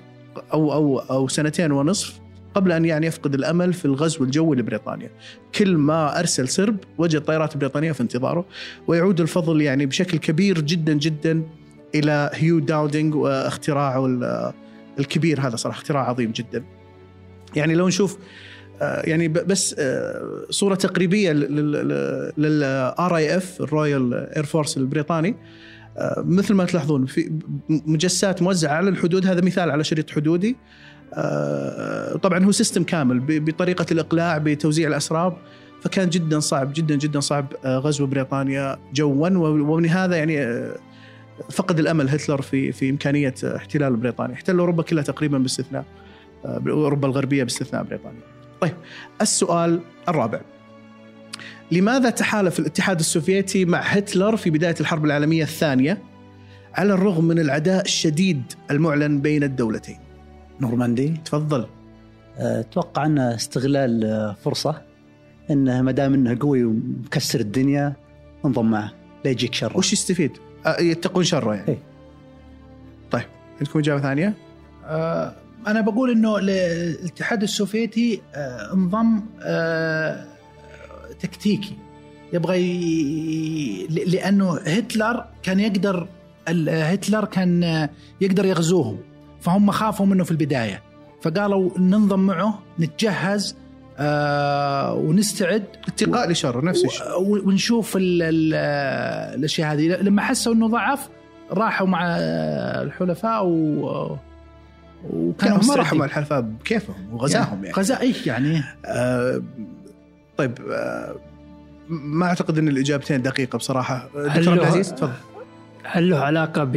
أو 0.52 0.72
أو 0.72 0.98
أو 0.98 1.28
سنتين 1.28 1.72
ونصف 1.72 2.20
قبل 2.54 2.72
أن 2.72 2.84
يعني 2.84 3.06
يفقد 3.06 3.34
الأمل 3.34 3.72
في 3.72 3.84
الغزو 3.84 4.24
الجوي 4.24 4.56
لبريطانيا. 4.56 5.10
كل 5.54 5.76
ما 5.76 6.18
أرسل 6.18 6.48
سرب 6.48 6.76
وجد 6.98 7.20
طائرات 7.20 7.56
بريطانية 7.56 7.92
في 7.92 8.00
انتظاره 8.00 8.44
ويعود 8.86 9.20
الفضل 9.20 9.60
يعني 9.60 9.86
بشكل 9.86 10.18
كبير 10.18 10.60
جدا 10.60 10.92
جدا 10.92 11.42
إلى 11.94 12.30
هيو 12.34 12.58
داودينج 12.58 13.14
واختراعه 13.14 14.06
ال- 14.06 14.52
الكبير 14.98 15.40
هذا 15.40 15.56
صراحة 15.56 15.76
اختراع 15.78 16.08
عظيم 16.08 16.32
جدا. 16.32 16.64
يعني 17.56 17.74
لو 17.74 17.88
نشوف 17.88 18.18
آه، 18.82 19.02
يعني 19.06 19.28
بس 19.28 19.74
آه، 19.78 20.46
صورة 20.50 20.74
تقريبية 20.74 21.32
لل 21.32 23.16
RAF 23.16 23.36
ال 23.36 23.60
Royal 23.60 24.14
Air 24.36 24.44
Force 24.44 24.76
البريطاني 24.76 25.36
آه، 25.98 26.24
مثل 26.26 26.54
ما 26.54 26.64
تلاحظون 26.64 27.06
في 27.06 27.32
مجسات 27.68 28.42
موزعة 28.42 28.74
على 28.74 28.88
الحدود 28.88 29.26
هذا 29.26 29.40
مثال 29.44 29.70
على 29.70 29.84
شريط 29.84 30.10
حدودي 30.10 30.56
طبعا 32.22 32.44
هو 32.44 32.52
سيستم 32.52 32.82
كامل 32.84 33.20
بطريقة 33.40 33.86
الإقلاع 33.92 34.38
بتوزيع 34.38 34.88
الأسراب 34.88 35.36
فكان 35.82 36.08
جدا 36.10 36.40
صعب 36.40 36.72
جدا 36.74 36.94
جدا 36.96 37.20
صعب 37.20 37.46
غزو 37.66 38.06
بريطانيا 38.06 38.78
جوا 38.94 39.28
ومن 39.28 39.86
هذا 39.86 40.16
يعني 40.16 40.36
فقد 41.50 41.78
الأمل 41.78 42.08
هتلر 42.08 42.42
في 42.42 42.72
في 42.72 42.90
إمكانية 42.90 43.34
احتلال 43.44 43.96
بريطانيا، 43.96 44.34
احتل 44.34 44.58
أوروبا 44.58 44.82
كلها 44.82 45.02
تقريبا 45.02 45.38
باستثناء 45.38 45.84
آه، 46.44 46.62
أوروبا 46.68 47.08
الغربية 47.08 47.42
باستثناء 47.42 47.82
بريطانيا. 47.82 48.20
طيب 48.60 48.74
السؤال 49.20 49.80
الرابع 50.08 50.40
لماذا 51.72 52.10
تحالف 52.10 52.58
الاتحاد 52.58 52.98
السوفيتي 52.98 53.64
مع 53.64 53.78
هتلر 53.78 54.36
في 54.36 54.50
بداية 54.50 54.74
الحرب 54.80 55.04
العالمية 55.04 55.42
الثانية 55.42 56.02
على 56.74 56.92
الرغم 56.92 57.24
من 57.24 57.38
العداء 57.38 57.84
الشديد 57.84 58.42
المعلن 58.70 59.20
بين 59.20 59.42
الدولتين؟ 59.42 59.98
نورماندي 60.60 61.14
تفضل 61.24 61.66
آه، 62.38 62.60
أتوقع 62.60 63.06
انه 63.06 63.34
استغلال 63.34 64.04
آه، 64.04 64.36
فرصة 64.44 64.82
إنه 65.50 65.82
ما 65.82 65.92
دام 65.92 66.14
إنه 66.14 66.38
قوي 66.40 66.64
ومكسر 66.64 67.40
الدنيا 67.40 67.96
انضم 68.44 68.70
معه 68.70 68.92
لا 69.24 69.30
يجيك 69.30 69.54
شر 69.54 69.78
وش 69.78 69.92
يستفيد؟ 69.92 70.32
آه، 70.66 70.80
يتقون 70.80 71.24
شره 71.24 71.54
يعني. 71.54 71.68
إيه. 71.68 71.78
طيب 73.10 73.24
عندكم 73.60 73.78
إجابة 73.78 74.00
ثانية؟ 74.02 74.34
آه، 74.86 75.34
أنا 75.66 75.80
بقول 75.80 76.10
إنه 76.10 76.38
الاتحاد 76.38 77.42
السوفيتي 77.42 78.22
آه، 78.34 78.72
انضم 78.72 79.20
آه، 79.42 80.24
تكتيكي 81.20 81.76
يبغى 82.32 82.58
ي... 82.60 83.86
ل- 83.90 84.10
لأنه 84.10 84.56
هتلر 84.58 85.24
كان 85.42 85.60
يقدر 85.60 86.08
هتلر 86.68 87.24
كان 87.24 87.88
يقدر 88.20 88.44
يغزوهم 88.44 88.98
فهم 89.40 89.70
خافوا 89.70 90.06
منه 90.06 90.24
في 90.24 90.30
البداية 90.30 90.82
فقالوا 91.22 91.78
ننضم 91.78 92.20
معه 92.20 92.58
نتجهز 92.80 93.56
آه 93.98 94.94
ونستعد. 94.94 95.64
اتقاء 95.88 96.30
لشره 96.30 96.60
نفس 96.64 96.84
الشيء. 96.84 97.06
و- 97.20 97.48
ونشوف 97.48 97.96
ال 97.96 98.22
ال 98.22 98.54
الأشياء 99.38 99.72
هذه. 99.72 99.86
لما 99.88 100.22
حسوا 100.22 100.52
إنه 100.54 100.68
ضعف 100.68 101.08
راحوا 101.50 101.86
مع 101.86 102.06
الحلفاء 102.82 103.46
و 103.46 104.16
وكانوا 105.10 105.32
كانوا 105.38 105.64
ما 105.68 105.74
راحوا. 105.74 105.98
مع 105.98 106.04
الحلفاء 106.04 106.40
بكيفهم 106.40 107.14
وغزاهم 107.14 107.64
يعني. 107.64 107.76
غزا 107.76 108.00
اي 108.00 108.14
يعني. 108.26 108.62
آه 108.86 109.42
طيب 110.36 110.52
آه 110.72 111.14
ما 111.88 112.26
أعتقد 112.26 112.58
إن 112.58 112.68
الإجابتين 112.68 113.22
دقيقة 113.22 113.56
بصراحة. 113.56 113.96
هل 114.16 114.22
دكتور 114.28 114.28
عبد 114.28 114.46
له- 114.46 114.52
العزيز 114.54 114.94
تفضل. 114.94 115.12
هل 115.84 116.10
له 116.10 116.18
علاقة 116.18 116.70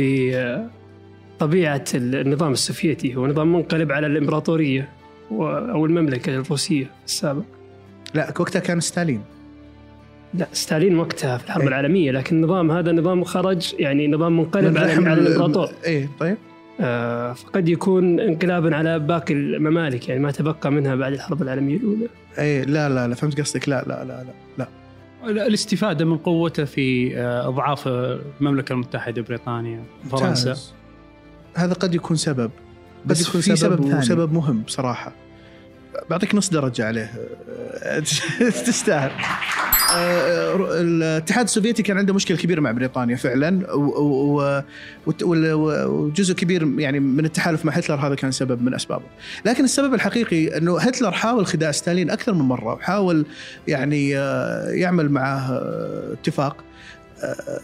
بطبيعة 1.40 1.84
النظام 1.96 2.52
السوفيتي؟ 2.52 3.16
هو 3.16 3.28
نظام 3.28 3.54
منقلب 3.54 3.92
على 3.92 4.08
الإمبراطورية. 4.08 4.90
و- 5.32 5.46
أو 5.48 5.86
المملكة 5.86 6.36
الروسية 6.36 6.90
السابق. 7.06 7.44
لا 8.14 8.34
وقتها 8.40 8.60
كان 8.60 8.80
ستالين. 8.80 9.22
لا 10.34 10.48
ستالين 10.54 11.00
وقتها 11.00 11.38
في 11.38 11.46
الحرب 11.46 11.62
إيه. 11.62 11.68
العالمية 11.68 12.12
لكن 12.12 12.36
النظام 12.36 12.72
هذا 12.72 12.92
نظام 12.92 13.24
خرج 13.24 13.76
يعني 13.80 14.08
نظام 14.08 14.38
منقلب 14.38 14.78
على, 14.78 14.94
رحم 14.94 15.08
على 15.08 15.22
ال- 15.22 15.28
الإمبراطور. 15.28 15.70
إيه 15.86 16.10
طيب. 16.20 16.38
آه، 16.82 17.34
فقد 17.34 17.70
يكون 17.70 18.20
انقلابا 18.20 18.76
على 18.76 19.00
باقي 19.00 19.34
الممالك 19.34 20.10
يعني 20.10 20.22
ما 20.22 20.32
تبقى 20.32 20.72
منها 20.72 20.96
بعد 20.96 21.14
الحرب 21.14 21.42
العالمية 21.42 21.78
الأولى. 21.78 22.08
إيه 22.38 22.64
لا 22.64 22.90
لا 22.90 23.08
لا 23.08 23.16
فهمت 23.16 23.42
قصدك. 23.42 23.70
لا 23.70 23.84
لا 23.88 24.04
لا 24.06 24.24
لا 24.58 24.68
الاستفادة 25.48 26.06
من 26.06 26.18
قوته 26.18 26.66
في 26.66 27.18
آه، 27.18 27.48
إضعاف 27.48 27.88
المملكة 27.88 28.74
المتحدة 28.74 29.22
بريطانيا 29.22 29.84
فرنسا. 30.12 30.56
هذا 31.56 31.74
قد 31.74 31.96
يكون 31.96 32.18
سبب. 32.18 32.52
بس 33.08 33.28
يكون 33.28 33.42
في 33.42 33.56
سبب, 33.56 33.76
سبب 33.76 33.88
ثاني. 33.88 34.00
وسبب 34.00 34.34
مهم 34.34 34.62
بصراحة. 34.62 35.12
بعطيك 36.10 36.36
نص 36.36 36.50
درجة 36.50 36.86
عليه. 36.86 37.12
تستاهل. 38.68 39.12
آه، 39.96 40.82
الاتحاد 40.82 41.44
السوفيتي 41.46 41.84
كان 41.84 41.98
عنده 41.98 42.14
مشكلة 42.14 42.38
كبيرة 42.38 42.62
مع 42.62 42.72
بريطانيا 42.72 43.16
فعلا 43.16 43.68
وجزء 45.86 46.34
كبير 46.34 46.80
يعني 46.80 47.00
من 47.00 47.26
التحالف 47.26 47.66
مع 47.66 47.74
هتلر 47.74 47.96
هذا 47.96 48.16
كان 48.16 48.32
سبب 48.32 48.62
من 48.62 48.74
أسبابه. 48.74 49.06
لكن 49.46 49.64
السبب 49.64 49.94
الحقيقي 49.94 50.58
إنه 50.58 50.80
هتلر 50.80 51.12
حاول 51.12 51.46
خداع 51.46 51.72
ستالين 51.72 52.10
أكثر 52.10 52.34
من 52.34 52.42
مرة 52.42 52.74
وحاول 52.74 53.26
يعني 53.68 54.18
آه، 54.18 54.70
يعمل 54.70 55.10
معه 55.12 55.52
آه، 55.52 56.14
اتفاق. 56.14 56.58
آه، 56.58 56.67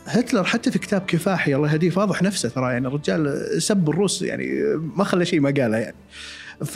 هتلر 0.06 0.44
حتى 0.44 0.72
في 0.72 0.80
كتاب 0.80 1.02
كفاحي 1.02 1.56
الله 1.56 1.72
يهديه 1.72 1.90
فاضح 1.90 2.22
نفسه 2.22 2.50
ترى 2.50 2.74
يعني 2.74 2.88
الرجال 2.88 3.46
سب 3.62 3.90
الروس 3.90 4.22
يعني 4.22 4.64
ما 4.76 5.04
خلى 5.04 5.26
شيء 5.26 5.40
ما 5.40 5.54
قاله 5.58 5.78
يعني. 5.78 5.96
ف 6.66 6.76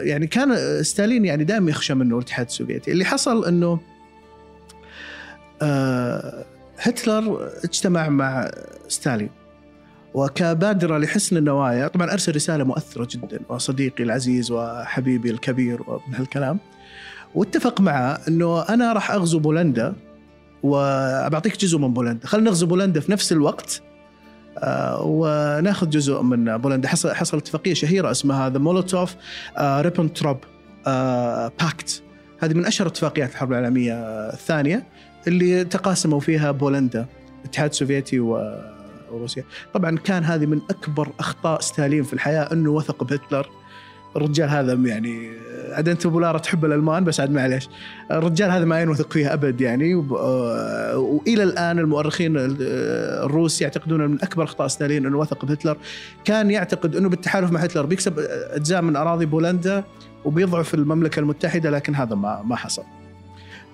يعني 0.00 0.26
كان 0.26 0.82
ستالين 0.82 1.24
يعني 1.24 1.44
دائما 1.44 1.70
يخشى 1.70 1.94
منه 1.94 2.16
الاتحاد 2.16 2.46
السوفيتي. 2.46 2.92
اللي 2.92 3.04
حصل 3.04 3.44
إنه 3.44 3.80
آه، 5.62 6.44
هتلر 6.78 7.50
اجتمع 7.64 8.08
مع 8.08 8.50
ستالين. 8.88 9.30
وكبادرة 10.14 10.98
لحسن 10.98 11.36
النوايا 11.36 11.88
طبعا 11.88 12.12
أرسل 12.12 12.34
رسالة 12.34 12.64
مؤثرة 12.64 13.08
جدا 13.10 13.40
وصديقي 13.48 14.04
العزيز 14.04 14.50
وحبيبي 14.50 15.30
الكبير 15.30 15.82
ومن 15.82 16.14
هالكلام 16.14 16.58
واتفق 17.34 17.80
معه 17.80 18.18
إنه 18.28 18.62
أنا 18.62 18.92
راح 18.92 19.10
أغزو 19.10 19.38
بولندا 19.38 19.94
وبعطيك 20.62 21.56
جزء 21.60 21.78
من 21.78 21.92
بولندا. 21.92 22.26
خلينا 22.26 22.50
نغزو 22.50 22.66
بولندا 22.66 23.00
في 23.00 23.12
نفس 23.12 23.32
الوقت 23.32 23.82
آه، 24.58 25.02
وناخذ 25.04 25.88
جزء 25.90 26.22
من 26.22 26.56
بولندا. 26.58 26.88
حصل 26.88 27.12
حصل 27.12 27.36
اتفاقية 27.38 27.74
شهيرة 27.74 28.10
اسمها 28.10 28.50
the 28.50 28.58
Molotov 28.58 29.14
Ribbentrop 29.60 30.36
Pact 31.60 32.02
هذه 32.40 32.54
من 32.54 32.66
أشهر 32.66 32.86
اتفاقيات 32.86 33.30
الحرب 33.30 33.52
العالمية 33.52 33.94
الثانية 34.32 34.86
اللي 35.26 35.64
تقاسموا 35.64 36.20
فيها 36.20 36.50
بولندا 36.50 37.06
الاتحاد 37.40 37.70
السوفيتي 37.70 38.20
و- 38.20 38.72
وروسيا. 39.12 39.44
طبعا 39.74 39.96
كان 39.98 40.24
هذه 40.24 40.46
من 40.46 40.60
أكبر 40.70 41.08
أخطاء 41.18 41.60
ستالين 41.60 42.02
في 42.02 42.12
الحياة 42.12 42.52
أنه 42.52 42.70
وثق 42.70 43.04
بهتلر. 43.04 43.48
الرجال 44.16 44.48
هذا 44.48 44.72
يعني 44.72 45.30
عاد 45.72 45.88
أنت 45.88 46.06
بولارة 46.06 46.38
تحب 46.38 46.64
الألمان 46.64 47.04
بس 47.04 47.20
عاد 47.20 47.30
معليش. 47.30 47.68
الرجال 48.10 48.50
هذا 48.50 48.64
ما 48.64 48.80
ينوثق 48.80 49.12
فيه 49.12 49.32
أبد 49.34 49.60
يعني 49.60 49.94
آه، 49.94 50.98
وإلى 50.98 51.42
الآن 51.42 51.78
المؤرخين 51.78 52.36
ال- 52.36 52.56
آه، 52.62 53.26
الروس 53.26 53.62
يعتقدون 53.62 54.06
من 54.06 54.18
أكبر 54.22 54.44
أخطاء 54.44 54.68
ستالين 54.68 55.06
انه 55.06 55.18
وثق 55.18 55.44
بهتلر. 55.44 55.76
كان 56.24 56.50
يعتقد 56.50 56.96
أنه 56.96 57.08
بالتحالف 57.08 57.50
مع 57.52 57.60
هتلر 57.60 57.86
بيكسب 57.86 58.14
أجزاء 58.50 58.82
من 58.82 58.96
أراضي 58.96 59.26
بولندا 59.26 59.84
وبيضعف 60.24 60.74
المملكة 60.74 61.20
المتحدة 61.20 61.70
لكن 61.70 61.94
هذا 61.94 62.14
ما 62.14 62.42
ما 62.44 62.56
حصل. 62.56 62.82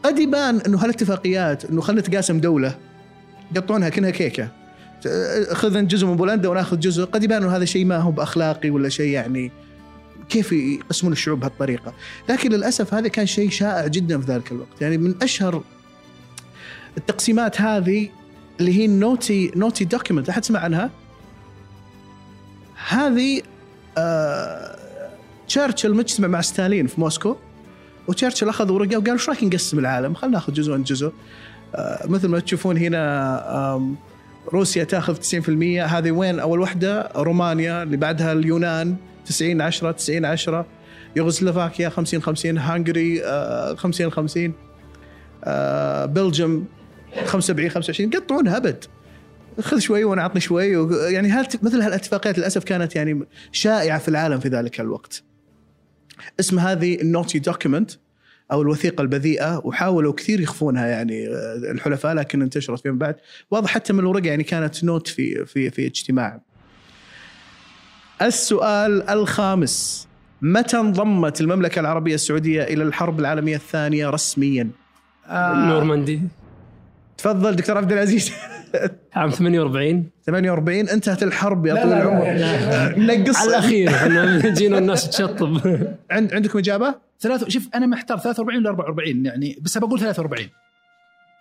قد 0.02 0.18
يبان 0.18 0.60
أنه 0.60 0.78
هالاتفاقيات 0.78 1.64
أنه 1.64 1.80
خلينا 1.80 2.02
نتقاسم 2.02 2.40
دولة 2.40 2.74
يقطعونها 3.56 3.88
كأنها 3.88 4.10
كيكة. 4.10 4.48
خذ 5.52 5.86
جزء 5.86 6.06
من 6.06 6.16
بولندا 6.16 6.48
وناخذ 6.48 6.78
جزء. 6.78 7.04
قد 7.04 7.24
يبان 7.24 7.42
أنه 7.42 7.56
هذا 7.56 7.64
شيء 7.64 7.84
ما 7.84 7.96
هو 7.96 8.10
بأخلاقي 8.10 8.70
ولا 8.70 8.88
شيء 8.88 9.08
يعني 9.10 9.52
كيف 10.28 10.52
يقسمون 10.52 11.12
الشعوب 11.12 11.40
بهالطريقة. 11.40 11.94
لكن 12.28 12.50
للأسف 12.50 12.94
هذا 12.94 13.08
كان 13.08 13.26
شيء 13.26 13.50
شائع 13.50 13.86
جدا 13.86 14.20
في 14.20 14.32
ذلك 14.32 14.52
الوقت. 14.52 14.80
يعني 14.80 14.98
من 14.98 15.14
أشهر 15.22 15.62
التقسيمات 16.96 17.60
هذه 17.60 18.08
اللي 18.60 18.78
هي 18.78 18.84
ال 18.84 18.93
naughty 18.93 19.52
naughty 19.56 19.84
document 19.84 20.28
احد 20.28 20.44
سمع 20.44 20.60
عنها؟ 20.60 20.90
هذه 22.88 23.42
آه 23.98 24.78
تشرشل 25.48 25.94
مجتمع 25.94 26.28
مع 26.28 26.40
ستالين 26.40 26.86
في 26.86 27.00
موسكو؟ 27.00 27.36
وتشرشل 28.08 28.48
أخذ 28.48 28.72
ورقة 28.72 28.98
وقال 28.98 29.10
إيش 29.10 29.28
رايك 29.28 29.44
نقسم 29.44 29.78
العالم؟ 29.78 30.14
خلينا 30.14 30.36
ناخذ 30.36 30.52
جزء 30.52 30.72
وانت 30.72 30.88
جزء. 30.88 31.12
آه 31.74 32.06
مثل 32.06 32.28
ما 32.28 32.40
تشوفون 32.40 32.78
هنا 32.78 33.94
روسيا 34.52 34.84
تاخذ 34.84 35.16
90% 35.16 35.48
هذه 35.80 36.10
وين؟ 36.10 36.40
أول 36.40 36.60
وحدة 36.60 37.12
رومانيا 37.16 37.82
اللي 37.82 37.96
بعدها 37.96 38.32
اليونان. 38.32 38.96
90 39.28 39.60
10 39.60 39.90
90 39.92 40.24
10 40.24 40.66
يوغوسلافاكيا 41.16 41.88
50 41.88 42.22
50 42.22 42.58
هنغري 42.58 43.24
آه، 43.24 43.74
50 43.74 44.10
50 44.10 44.52
آه، 45.44 46.06
بلجيوم 46.06 46.66
75 47.24 47.70
25 47.70 48.10
يقطعونها 48.12 48.56
ابد 48.56 48.84
خذ 49.60 49.78
شوي 49.78 50.04
وأنا 50.04 50.22
اعطني 50.22 50.40
شوي 50.40 50.94
يعني 51.12 51.28
مثل 51.62 51.80
هالاتفاقيات 51.80 52.38
للأسف 52.38 52.64
كانت 52.64 52.96
يعني 52.96 53.24
شائعة 53.52 53.98
في 53.98 54.08
العالم 54.08 54.40
في 54.40 54.48
ذلك 54.48 54.80
الوقت. 54.80 55.22
اسم 56.40 56.58
هذه 56.58 57.00
ال 57.00 57.05
naughty 57.05 57.38
document 57.38 57.90
أو 58.52 58.62
الوثيقة 58.62 59.02
البذيئة 59.02 59.60
وحاولوا 59.64 60.12
كثير 60.12 60.40
يخفونها 60.40 60.86
يعني 60.86 61.28
آه، 61.28 61.54
الحلفاء 61.70 62.14
لكن 62.14 62.42
انتشرت 62.42 62.80
فيما 62.80 62.98
بعد. 62.98 63.16
واضح 63.50 63.70
حتى 63.70 63.92
من 63.92 63.98
الورقه 63.98 64.26
يعني 64.26 64.44
كانت 64.44 64.84
note 64.84 65.08
في 65.08 65.46
في 65.46 65.70
في 65.70 65.86
اجتماع. 65.86 66.40
السؤال 68.22 69.10
الخامس. 69.10 70.08
متى 70.42 70.76
انضمت 70.76 71.40
المملكة 71.40 71.80
العربية 71.80 72.14
السعودية 72.14 72.62
إلى 72.62 72.82
الحرب 72.82 73.20
العالمية 73.20 73.56
الثانية 73.56 74.10
رسميا؟ 74.10 74.70
آه. 75.26 75.54
نورماندي 75.54 76.20
تفضل 77.18 77.56
دكتور 77.56 77.76
عبد 77.76 77.92
العزيز. 77.92 78.32
عام 79.14 79.30
48 79.30 80.10
48 80.26 80.88
انتهت 80.88 81.22
الحرب 81.22 81.66
يا 81.66 81.74
طويل 81.74 81.92
العمر. 81.92 82.98
نقص. 82.98 83.36
على 83.36 83.48
الأخير 83.48 83.90
إحنا 83.90 84.48
جينا 84.50 84.78
الناس 84.78 85.10
تشطب. 85.10 85.60
عند 86.10 86.34
عندكم 86.34 86.58
إجابة؟ 86.58 86.94
ثلاث 87.20 87.48
شوف 87.48 87.68
أنا 87.74 87.86
محتار 87.86 88.18
43 88.18 88.58
ولا 88.58 88.68
44 88.68 89.26
يعني 89.26 89.58
بس 89.62 89.78
بقول 89.78 90.00
43 90.00 90.48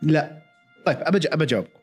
لا. 0.01 0.31
طيب 0.86 0.98
ابى 1.01 1.19
ابى 1.27 1.43
اجاوبكم. 1.43 1.79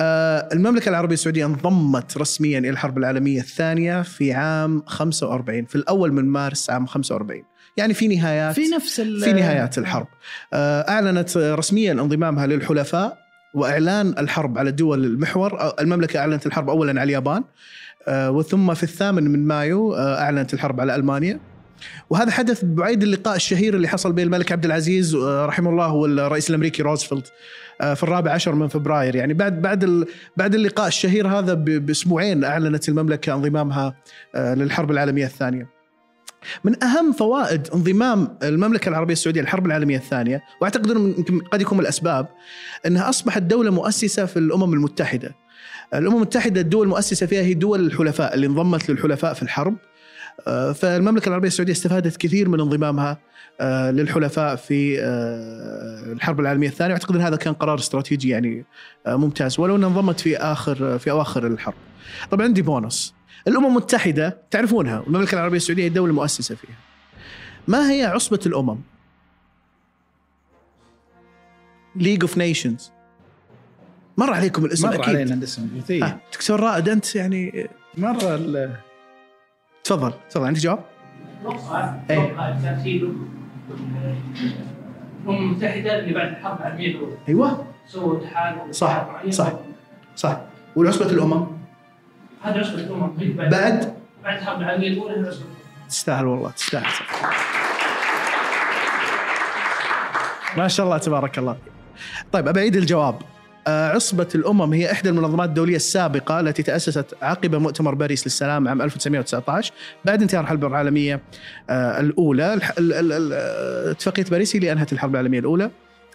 آه 0.00 0.48
المملكة 0.52 0.88
العربية 0.88 1.14
السعودية 1.14 1.46
انضمت 1.46 2.18
رسميا 2.18 2.58
إلى 2.58 2.70
الحرب 2.70 2.98
العالمية 2.98 3.40
الثانية 3.40 4.02
في 4.02 4.32
عام 4.32 4.82
45 4.86 5.64
في 5.64 5.74
الأول 5.74 6.12
من 6.12 6.24
مارس 6.24 6.70
عام 6.70 6.86
45 6.86 7.42
يعني 7.76 7.94
في 7.94 8.08
نهايات 8.08 8.54
في 8.54 8.68
نفس 8.68 9.00
في 9.00 9.32
نهايات 9.32 9.78
الحرب. 9.78 10.06
آه، 10.52 10.80
أعلنت 10.88 11.36
رسميا 11.36 11.92
انضمامها 11.92 12.46
للحلفاء 12.46 13.18
وإعلان 13.54 14.14
الحرب 14.18 14.58
على 14.58 14.70
دول 14.70 15.04
المحور. 15.04 15.60
آه، 15.60 15.76
المملكة 15.80 16.18
أعلنت 16.18 16.46
الحرب 16.46 16.70
أولا 16.70 16.90
على 16.90 17.02
اليابان 17.02 17.44
وثم 18.08 18.74
في 18.74 18.82
الثامن 18.82 19.24
من 19.30 19.46
مايو 19.46 19.94
أعلنت 19.94 20.54
الحرب 20.54 20.80
على 20.80 20.94
ألمانيا. 20.94 21.40
وهذا 22.10 22.30
حدث 22.30 22.64
بعيد 22.64 23.02
اللقاء 23.02 23.36
الشهير 23.36 23.74
اللي 23.74 23.88
حصل 23.88 24.12
بين 24.12 24.26
الملك 24.26 24.52
عبد 24.52 24.64
العزيز 24.64 25.14
آه، 25.14 25.46
رحمه 25.46 25.70
الله 25.70 25.92
والرئيس 25.92 26.50
الأمريكي 26.50 26.82
روزفلت 26.82 27.32
آه، 27.80 27.94
في 27.94 28.02
الرابع 28.02 28.32
عشر 28.32 28.54
من 28.54 28.68
فبراير 28.68 29.16
يعني 29.16 29.34
بعد 29.34 29.62
بعد 29.62 30.06
بعد 30.36 30.54
اللقاء 30.54 30.86
الشهير 30.86 31.28
هذا 31.28 31.54
بأسبوعين 31.54 32.44
أعلنت 32.44 32.88
المملكة 32.88 33.34
انضمامها 33.34 33.94
آه، 34.34 34.54
للحرب 34.54 34.90
العالمية 34.90 35.26
الثانية. 35.26 35.80
من 36.64 36.84
أهم 36.84 37.12
فوائد 37.12 37.68
انضمام 37.74 38.38
المملكة 38.42 38.88
العربية 38.88 39.12
السعودية 39.12 39.40
للحرب 39.40 39.66
العالمية 39.66 39.96
الثانية 39.96 40.42
وأعتقد 40.60 40.90
إنه 40.90 41.14
قد 41.52 41.60
يكون 41.60 41.78
من 41.78 41.84
الأسباب 41.84 42.28
إنها 42.86 43.08
أصبحت 43.08 43.42
دولة 43.42 43.70
مؤسسة 43.70 44.26
في 44.26 44.38
الأمم 44.38 44.74
المتحدة. 44.74 45.34
الأمم 45.94 46.16
المتحدة 46.16 46.60
الدول 46.60 46.82
المؤسسة 46.82 47.26
فيها 47.26 47.42
هي 47.42 47.54
دول 47.54 47.86
الحلفاء 47.86 48.34
اللي 48.34 48.46
انضمت 48.46 48.90
للحلفاء 48.90 49.34
في 49.34 49.42
الحرب. 49.42 49.76
آه، 50.46 50.72
فالمملكة 50.72 51.28
العربية 51.28 51.48
السعودية 51.48 51.72
استفادت 51.72 52.16
كثير 52.16 52.48
من 52.48 52.60
انضمامها 52.60 53.18
آه، 53.60 53.90
للحلفاء 53.90 54.56
في 54.56 55.00
آه، 55.00 56.12
الحرب 56.12 56.40
العالمية 56.40 56.68
الثانية 56.68 56.92
واعتقد 56.92 57.14
إن 57.14 57.20
هذا 57.20 57.36
كان 57.36 57.54
قرار 57.54 57.78
استراتيجي 57.78 58.28
يعني 58.28 58.64
ممتاز 59.06 59.60
ولو 59.60 59.76
إنها 59.76 59.88
انضمت 59.88 60.20
في 60.20 60.36
آخر 60.36 60.98
في 60.98 61.10
أواخر 61.10 61.46
الحرب. 61.46 61.74
طبعا 62.30 62.46
عندي 62.46 62.62
بونص 62.62 63.14
الأمم 63.48 63.66
المتحدة 63.66 64.38
تعرفونها 64.50 65.04
المملكة 65.06 65.34
العربية 65.34 65.56
السعودية 65.56 65.82
هي 65.82 65.88
الدولة 65.88 66.10
المؤسسة 66.10 66.54
فيها. 66.54 66.76
ما 67.68 67.90
هي 67.90 68.04
عصبة 68.04 68.40
الأمم؟ 68.46 68.78
League 71.96 72.22
of 72.22 72.38
Nations 72.38 72.92
مر 74.16 74.32
عليكم 74.32 74.64
الاسم 74.64 74.88
مر 74.88 74.94
أكيد 74.94 75.08
علينا 75.08 75.34
الاسم 75.34 75.68
كثير 75.78 76.04
آه، 76.04 76.20
دكتور 76.32 76.60
رائد 76.60 76.88
أنت 76.88 77.14
يعني 77.14 77.68
مرة 77.96 78.36
تفضل 79.90 80.12
تفضل 80.30 80.46
عندك 80.46 80.60
جواب؟ 80.60 80.78
أتوقع 81.40 81.94
إيه. 82.10 82.24
أتوقع 82.24 82.50
ترتيب 82.50 83.14
الامم 85.26 85.42
المتحده 85.42 85.98
اللي 85.98 86.14
بعد 86.14 86.28
الحرب 86.28 86.60
العالميه 86.60 86.90
الأولى. 86.90 87.16
أيوه. 87.28 87.66
سووا 87.86 88.20
تحالف 88.20 88.70
صح،. 88.70 89.06
صح. 89.30 89.52
صح. 90.16 90.40
والعصبة 90.76 91.10
الأمم؟ 91.10 91.46
هذا 92.42 92.60
عصبة 92.60 92.74
الأمم. 92.80 93.12
بعد 93.36 93.50
بعد؟ 93.50 93.94
الحرب 94.26 94.60
العالميه 94.60 94.88
الأولى 94.88 95.14
هي 95.20 95.28
عصبة 95.28 95.44
تستاهل 95.88 96.26
والله 96.26 96.50
تستاهل. 96.50 96.86
ما 100.56 100.68
شاء 100.68 100.86
الله 100.86 100.98
تبارك 100.98 101.38
الله. 101.38 101.56
طيب 102.32 102.48
ابى 102.48 102.60
اعيد 102.60 102.76
الجواب. 102.76 103.22
عصبة 103.66 104.28
الأمم 104.34 104.72
هي 104.72 104.92
إحدى 104.92 105.08
المنظمات 105.08 105.48
الدولية 105.48 105.76
السابقة 105.76 106.40
التي 106.40 106.62
تأسست 106.62 107.14
عقب 107.22 107.54
مؤتمر 107.54 107.94
باريس 107.94 108.26
للسلام 108.26 108.68
عام 108.68 108.82
1919 108.82 109.72
بعد 110.04 110.22
انتهاء 110.22 110.42
الحرب 110.42 110.64
العالمية 110.64 111.20
آه، 111.70 112.00
الأولى 112.00 112.60
آه، 112.78 113.90
اتفاقية 113.90 114.24
باريس 114.24 114.56
هي 114.56 114.58
اللي 114.58 114.72
أنهت 114.72 114.92
الحرب 114.92 115.10
العالمية 115.10 115.38
الأولى 115.38 115.70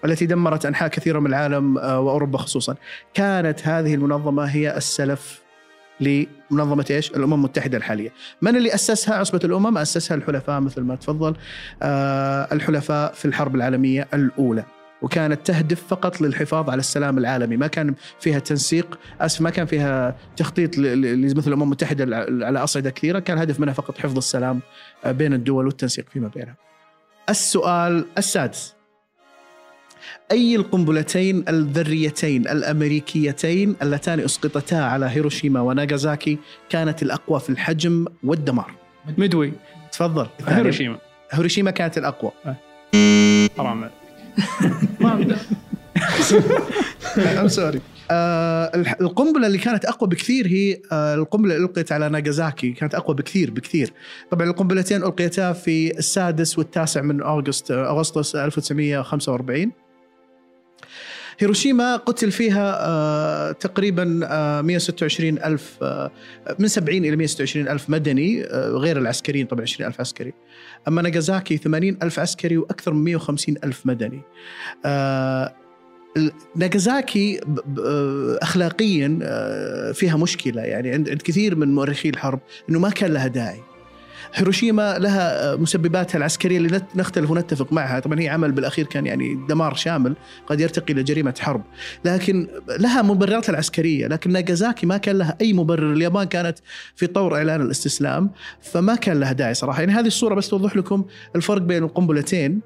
التي 0.06 0.26
دمرت 0.26 0.66
أنحاء 0.66 0.90
كثيرة 0.90 1.20
من 1.20 1.28
العالم 1.28 1.78
آه، 1.78 2.00
وأوروبا 2.00 2.38
خصوصا 2.38 2.76
كانت 3.14 3.68
هذه 3.68 3.96
المنظمة 3.96 4.44
هي 4.44 4.78
السلف 4.78 5.46
لمنظمة 6.00 6.86
إيش؟ 6.90 7.12
الأمم 7.12 7.34
المتحدة 7.34 7.78
الحالية. 7.78 8.12
من 8.42 8.56
اللي 8.56 8.74
أسسها 8.74 9.16
عصبة 9.16 9.40
الأمم؟ 9.44 9.78
أسسها 9.78 10.16
الحلفاء 10.16 10.60
مثل 10.60 10.82
ما 10.82 10.96
تفضل 10.96 11.36
آه 11.84 12.48
الحلفاء 12.52 13.14
في 13.14 13.26
الحرب 13.26 13.56
العالمية 13.56 14.08
الأولى. 14.14 14.64
وكانت 15.06 15.48
تهدف 15.48 15.84
فقط 15.88 16.22
للحفاظ 16.22 16.70
على 16.70 16.80
السلام 16.80 17.18
العالمي. 17.18 17.58
ما 17.58 17.68
كان 17.68 17.96
فيها 18.20 18.39
تنسيق 18.39 19.00
أسف 19.22 19.41
ما 19.41 19.50
كان 19.50 19.65
فيها 19.65 20.15
تخطيط 20.38 20.78
ل- 20.78 20.82
ل- 20.82 21.22
لمثل 21.22 21.48
الأمم 21.48 21.63
المتحدة 21.63 22.06
ل- 22.06 22.44
على 22.44 22.60
أصعدة 22.63 22.89
كثيرة. 22.89 23.20
كان 23.20 23.38
الهدف 23.38 23.60
منها 23.60 23.74
فقط 23.74 23.98
حفظ 23.98 24.18
السلام 24.18 24.60
آه، 25.06 25.12
بين 25.12 25.34
الدول 25.34 25.65
والتنسيق 25.65 26.06
فيما 26.13 26.28
بينها. 26.28 26.56
السؤال 27.30 28.06
السادس. 28.18 28.74
أي 30.32 30.56
القنبلتين 30.56 31.46
الذريتين 31.50 32.48
الأمريكيتين 32.48 33.76
اللتان 33.82 34.20
أسقطتا 34.20 34.76
على 34.76 35.06
هيروشيما 35.06 35.62
وناغازاكي 35.62 36.38
كانت 36.70 37.04
الأقوى 37.04 37.39
في 37.39 37.50
الحجم 37.50 38.06
والدمار؟ 38.24 38.72
مدوي 39.18 39.54
تفضل. 39.91 40.28
هيروشيما. 40.48 40.98
هيروشيما 41.32 41.72
كانت 41.72 41.98
الأقوى. 41.98 42.32
حرام 43.58 43.89
عليك. 45.02 45.38
ام 47.39 47.48
sorry 47.48 47.82
القنبلة 49.02 49.48
اللي 49.48 49.58
كانت 49.58 49.86
أقوى 49.86 50.10
بكثير 50.10 50.48
هي 50.48 50.82
آه، 50.91 51.15
القنبلة 51.15 51.56
اللي 51.56 51.65
ألقيت 51.65 51.91
على 51.91 52.10
ناغازاكي. 52.10 52.71
كانت 52.71 52.95
أقوى 52.95 53.15
بكثير 53.15 53.52
بكثير. 53.52 53.93
طبعا 54.32 54.48
القنبلتين 54.48 55.04
القيتا 55.04 55.54
في 55.54 55.98
السادس 55.98 56.58
والتاسع 56.58 57.02
من 57.02 57.21
أغسطس 57.21 57.71
أغسطس 57.71 58.36
1945 58.36 59.71
هيروشيما 61.39 61.95
قتل 61.95 62.32
فيها 62.32 62.78
آه، 62.88 63.52
تقريبا 63.52 64.19
آه، 64.24 64.62
126 64.62 65.38
ألف 65.38 65.78
آه، 65.82 66.12
من 66.60 66.67
70 66.67 67.06
إلى 67.06 67.15
126 67.15 67.67
ألف 67.67 67.89
مدني 67.89 68.43
آه، 68.43 68.69
غير 68.69 68.98
العسكريين 68.98 69.45
طبعا 69.45 69.62
20 69.62 69.89
ألف 69.89 70.00
عسكري 70.00 70.34
أما 70.88 71.02
ناغازاكي 71.02 71.58
80 71.58 71.98
ألف 72.04 72.19
عسكري 72.19 72.58
وأكثر 72.58 72.93
من 72.93 73.04
150 73.04 73.56
ألف 73.63 73.86
مدني 73.86 74.21
آه، 74.86 75.56
آه، 77.80 78.38
اخلاقيا 78.41 79.19
آه، 79.24 79.91
فيها 79.91 80.17
مشكلة 80.17 80.62
يعني 80.62 80.91
عند 80.91 81.10
عند 81.10 81.21
كثير 81.21 81.56
من 81.56 81.76
مؤرخي 81.76 82.10
الحرب 82.10 82.39
إنه 82.69 82.80
ما 82.80 82.89
كان 82.89 83.13
لها 83.13 83.28
داعي. 83.28 83.75
هيروشيما 84.36 84.98
لها 85.00 85.56
مسبباتها 85.56 86.17
العسكرية 86.17 86.58
اللي 86.58 86.82
نختلف 86.95 87.32
ونتفق 87.32 87.74
معها، 87.74 88.00
طبعا 88.00 88.19
هي 88.19 88.30
عمل 88.30 88.52
بالأخير 88.52 88.86
كان 88.86 89.06
يعني 89.06 89.45
دمار 89.50 89.74
شامل 89.74 90.15
قد 90.48 90.60
يرتقي 90.60 90.93
إلى 90.93 91.04
جريمة 91.04 91.34
حرب، 91.39 91.63
لكن 92.06 92.48
لها 92.80 93.02
مبرراتها 93.02 93.52
العسكرية، 93.52 94.08
لكن 94.08 94.32
ناجازاكي 94.32 94.86
ما 94.86 94.98
كان 94.98 95.17
لها 95.17 95.38
أي 95.41 95.54
مبرر، 95.54 95.93
اليابان 95.93 96.24
كانت 96.24 96.58
في 96.95 97.08
طور 97.08 97.36
إعلان 97.36 97.62
الاستسلام، 97.62 98.32
فما 98.62 98.95
كان 98.95 99.19
لها 99.19 99.32
داعي 99.32 99.54
صراحة، 99.54 99.80
يعني 99.80 99.93
هذه 99.93 100.08
الصورة 100.08 100.36
بس 100.36 100.50
توضح 100.50 100.76
لكم 100.76 101.06
الفرق 101.36 101.62
بين 101.62 101.84
القنبلتين 101.84 102.62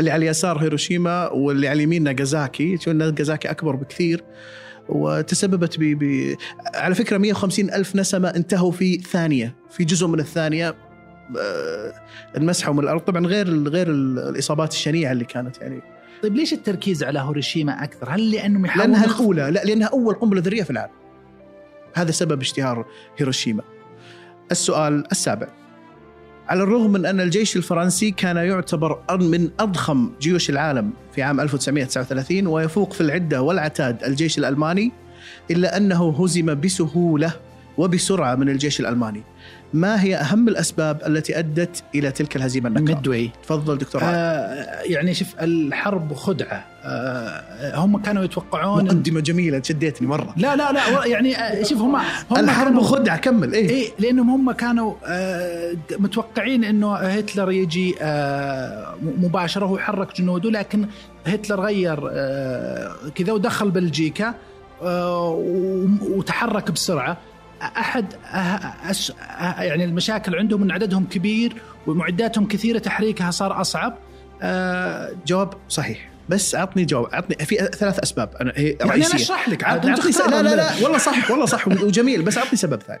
اللي 0.00 0.10
على 0.10 0.24
اليسار 0.24 0.58
هيروشيما 0.58 1.28
واللي 1.28 1.68
على 1.68 1.76
اليمين 1.76 2.02
ناجازاكي، 2.02 2.76
شو 2.76 2.92
ناجازاكي 2.92 3.50
أكبر 3.50 3.76
بكثير. 3.76 4.24
وتسببت 4.88 5.78
ب... 5.78 5.82
ب... 5.82 6.36
على 6.74 6.94
فكرة 6.94 7.18
150 7.18 7.70
ألف 7.70 7.96
نسمة 7.96 8.28
انتهوا 8.28 8.70
في 8.72 8.98
ثانية 8.98 9.54
في 9.70 9.84
جزء 9.84 10.06
من 10.06 10.20
الثانية 10.20 10.74
آه، 11.38 11.92
انمسحوا 12.36 12.74
من 12.74 12.80
الأرض. 12.80 13.00
طبعا 13.00 13.26
غير 13.26 13.68
غير 13.68 13.88
ال- 13.90 14.18
الإصابات 14.18 14.72
الشنيعة 14.72 15.12
اللي 15.12 15.24
كانت 15.24 15.58
يعني. 15.60 15.80
طيب 16.22 16.34
ليش 16.36 16.52
التركيز 16.52 17.04
على 17.04 17.18
هيروشيما 17.18 17.84
أكثر؟ 17.84 18.08
هل 18.10 18.30
لأنهم 18.30 18.66
يحاولون 18.66 18.92
لأنها 18.92 19.04
الأولى 19.16 19.50
لا 19.50 19.64
لأنها 19.64 19.86
أول 19.88 20.14
قنبلة 20.14 20.40
ذرية 20.40 20.62
في 20.62 20.70
العالم. 20.70 20.92
هذا 21.94 22.10
سبب 22.10 22.40
اشتهار 22.40 22.86
هيروشيما. 23.18 23.62
السؤال 24.50 25.04
السابع. 25.12 25.48
على 26.48 26.62
الرغم 26.62 26.92
من 26.92 27.06
أن 27.06 27.20
الجيش 27.20 27.56
الفرنسي 27.56 28.10
كان 28.10 28.36
يعتبر 28.36 28.98
من 29.10 29.50
أضخم 29.60 30.10
جيوش 30.20 30.50
العالم 30.50 30.90
في 31.14 31.22
عام 31.22 31.40
1939 31.40 32.46
ويفوق 32.46 32.92
في 32.92 33.00
العدة 33.00 33.42
والعتاد 33.42 34.04
الجيش 34.04 34.38
الألماني 34.38 34.92
إلا 35.50 35.76
أنه 35.76 36.24
هزم 36.24 36.60
بسهولة 36.60 37.32
وبسرعة 37.78 38.34
من 38.34 38.48
الجيش 38.48 38.80
الألماني. 38.80 39.22
ما 39.74 40.02
هي 40.02 40.16
أهم 40.16 40.48
الأسباب 40.48 41.02
التي 41.06 41.38
أدت 41.38 41.82
إلى 41.94 42.10
تلك 42.10 42.36
الهزيمة 42.36 42.68
النكراء؟ 42.68 42.96
ميدوي 42.96 43.30
تفضل 43.42 43.78
دكتور. 43.78 44.00
آه 44.04 44.82
يعني 44.84 45.14
شوف 45.14 45.28
الحرب 45.40 46.14
خدعة. 46.14 46.64
آه 46.84 47.76
هم 47.76 48.02
كانوا 48.02 48.24
يتوقعون 48.24 48.84
مقدمة 48.84 49.20
جميلة 49.20 49.62
شديتني 49.62 50.08
مرة. 50.08 50.34
لا 50.36 50.56
لا 50.56 50.72
لا 50.72 51.06
يعني 51.06 51.36
آه، 51.36 51.62
شوف 51.62 51.78
هم 51.78 51.96
هم 52.30 52.36
الحرب 52.36 52.80
خدعة 52.80 53.16
كمل 53.16 53.52
إيه. 53.52 53.70
إيه 53.70 53.88
لأنهم 53.98 54.30
هم 54.30 54.52
كانوا 54.52 54.94
آه، 55.06 55.72
متوقعين 55.98 56.64
إنه 56.64 56.94
هتلر 56.94 57.50
يجي 57.50 57.94
آه، 58.02 58.94
مباشرة 59.02 59.66
ويحرك 59.66 60.16
جنوده 60.20 60.50
لكن 60.50 60.86
هتلر 61.26 61.60
غير 61.60 62.08
آه، 62.12 62.92
كذا 63.14 63.32
ودخل 63.32 63.70
بلجيكا 63.70 64.34
آه، 64.82 65.30
وتحرك 66.02 66.70
بسرعة. 66.70 67.16
أحد 67.62 68.12
أه- 68.12 68.92
أه- 68.92 69.60
يعني 69.60 69.84
المشاكل 69.84 70.36
عندهم 70.36 70.62
إن 70.62 70.70
عددهم 70.70 71.04
كبير 71.04 71.52
ومعداتهم 71.86 72.48
كثيرة 72.48 72.78
تحريكها 72.78 73.30
صار 73.30 73.60
أصعب. 73.60 73.98
آه، 74.42 75.10
جواب 75.26 75.54
صحيح. 75.68 76.08
بس 76.28 76.54
عطني 76.54 76.84
جواب. 76.84 77.14
عطني 77.14 77.46
في 77.46 77.56
ثلاث 77.56 77.98
أسباب. 77.98 78.34
أنا 78.40 78.52
هي 78.56 78.76
يعني 78.80 79.06
أنا 79.06 79.14
أشرح 79.14 79.48
لك. 79.48 79.64
عاد 79.64 79.78
عطني 79.78 79.90
أنت 79.90 80.00
عطني 80.00 80.12
س... 80.12 80.20
اختار 80.20 80.42
لا 80.42 80.48
لا. 80.48 80.54
لا؟ 80.56 80.82
والله 80.82 80.98
صح 80.98 81.30
والله 81.30 81.46
صح 81.46 81.68
وجميل. 81.68 82.22
بس 82.22 82.38
عطني 82.38 82.56
سبب 82.56 82.82
ثاني. 82.82 83.00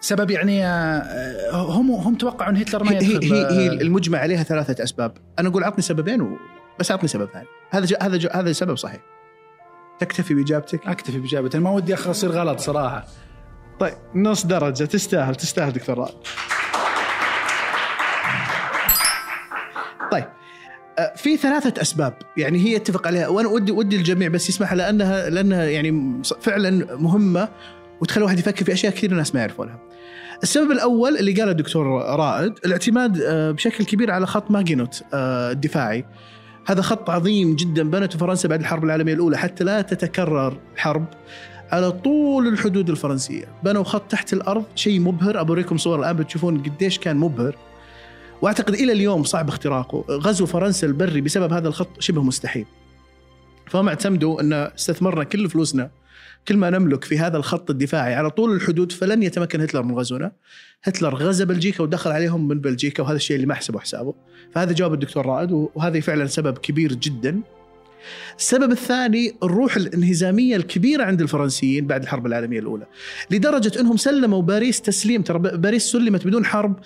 سبب 0.00 0.30
يعني 0.30 0.66
آه، 0.66 1.52
هم 1.52 1.90
هم 1.90 2.14
توقعوا 2.14 2.50
إن 2.50 2.56
هتلر 2.56 2.84
ما 2.84 2.90
هي 2.90 2.96
هي, 2.96 3.14
يدخل 3.14 3.34
هي, 3.34 3.46
هي 3.50 3.68
آه، 3.68 3.72
المجمع 3.72 4.18
عليها 4.18 4.42
ثلاثة 4.42 4.84
أسباب. 4.84 5.12
أنا 5.38 5.48
أقول 5.48 5.64
عطني 5.64 5.82
سببين 5.82 6.20
و... 6.20 6.38
بس 6.78 6.90
عطني 6.92 7.08
سبب 7.08 7.28
ثاني. 7.32 7.46
هذا. 7.70 7.96
هذا. 8.02 8.28
هذا 8.32 8.52
سبب 8.52 8.76
صحيح. 8.76 9.00
تكتفي 10.00 10.34
بإجابتك؟ 10.34 10.86
أكتفي 10.86 11.18
بإجابتي. 11.18 11.58
ما 11.58 11.70
ودي 11.70 11.94
أصير 11.94 12.30
غلط 12.30 12.60
صراحة. 12.60 13.06
طيب 13.80 13.94
نص 14.14 14.46
درجة. 14.46 14.84
تستاهل 14.84 15.34
تستاهل 15.34 15.72
دكتور 15.72 15.98
رائد. 15.98 16.14
طيب 20.12 20.24
آه، 20.98 21.12
في 21.16 21.36
ثلاثة 21.36 21.82
أسباب. 21.82 22.14
يعني 22.36 22.58
هي 22.58 22.76
اتفق 22.76 23.06
عليها. 23.06 23.28
وأنا 23.28 23.48
ودي 23.48 23.72
ودي 23.72 23.96
الجميع 23.96 24.28
بس 24.28 24.48
يسمعها 24.48 24.74
لأنها 24.74 25.30
لأنها 25.30 25.64
يعني 25.64 26.22
فعلا 26.40 26.96
مهمة 26.96 27.48
وتخلي 28.00 28.18
الواحد 28.18 28.38
يفكر 28.38 28.64
في 28.64 28.72
أشياء 28.72 28.92
كثير 28.92 29.10
الناس 29.12 29.34
ما 29.34 29.40
يعرفونها. 29.40 29.78
السبب 30.42 30.70
الأول 30.70 31.16
اللي 31.16 31.32
قاله 31.32 31.50
الدكتور 31.50 31.86
رائد 32.02 32.54
الاعتماد 32.64 33.20
آه، 33.20 33.50
بشكل 33.50 33.84
كبير 33.84 34.10
على 34.10 34.26
خط 34.26 34.50
ماجينوت 34.50 35.02
آه، 35.14 35.50
الدفاعي. 35.50 36.04
هذا 36.66 36.82
خط 36.82 37.10
عظيم 37.10 37.56
جدا. 37.56 37.90
بنته 37.90 38.18
فرنسا 38.18 38.48
بعد 38.48 38.60
الحرب 38.60 38.84
العالمية 38.84 39.14
الأولى 39.14 39.38
حتى 39.38 39.64
لا 39.64 39.80
تتكرر 39.82 40.58
حرب 40.76 41.04
على 41.72 41.92
طول 41.92 42.48
الحدود 42.48 42.90
الفرنسية. 42.90 43.44
بنوا 43.64 43.84
خط 43.84 44.02
تحت 44.10 44.32
الأرض 44.32 44.64
شيء 44.74 45.00
مبهر. 45.00 45.40
أبوريكم 45.40 45.76
صور 45.76 45.98
الآن 45.98 46.16
بتشوفون 46.16 46.62
قديش 46.62 46.98
كان 46.98 47.16
مبهر. 47.16 47.56
وأعتقد 48.42 48.74
إلى 48.74 48.92
اليوم 48.92 49.24
صعب 49.24 49.48
اختراقه، 49.48 50.04
غزو 50.10 50.46
فرنسا 50.46 50.86
البري 50.86 51.20
بسبب 51.20 51.52
هذا 51.52 51.68
الخط 51.68 52.00
شبه 52.00 52.22
مستحيل. 52.22 52.66
فهم 53.66 53.88
اعتمدوا 53.88 54.40
أن 54.40 54.52
استثمرنا 54.52 55.24
كل 55.24 55.50
فلوسنا 55.50 55.90
كل 56.48 56.56
ما 56.56 56.70
نملك 56.70 57.04
في 57.04 57.18
هذا 57.18 57.36
الخط 57.36 57.70
الدفاعي 57.70 58.14
على 58.14 58.30
طول 58.30 58.52
الحدود 58.52 58.92
فلن 58.92 59.22
يتمكن 59.22 59.60
هتلر 59.60 59.82
من 59.82 59.94
غزونا. 59.94 60.32
هتلر 60.82 61.14
غزا 61.14 61.44
بلجيكا 61.44 61.82
ودخل 61.82 62.10
عليهم 62.10 62.48
من 62.48 62.60
بلجيكا 62.60 63.02
وهذا 63.02 63.16
الشيء 63.16 63.36
اللي 63.36 63.46
ما 63.46 63.54
حسبه 63.54 63.78
حسابه. 63.78 64.14
فهذا 64.54 64.72
جواب 64.72 64.94
الدكتور 64.94 65.26
رائد 65.26 65.52
وهذا 65.52 66.00
فعلا 66.00 66.26
سبب 66.26 66.58
كبير 66.58 66.92
جدا. 66.92 67.40
السبب 68.38 68.72
الثاني 68.72 69.34
الروح 69.42 69.76
الانهزامية 69.76 70.56
الكبيرة 70.56 71.04
عند 71.04 71.20
الفرنسيين 71.20 71.86
بعد 71.86 72.02
الحرب 72.02 72.26
العالمية 72.26 72.58
الأولى 72.58 72.86
لدرجة 73.30 73.80
إنهم 73.80 73.96
سلموا 73.96 74.42
باريس 74.42 74.80
تسليم 74.80 75.22
ترى 75.22 75.38
باريس 75.38 75.82
سلمت 75.82 76.26
بدون 76.26 76.44
حرب 76.44 76.76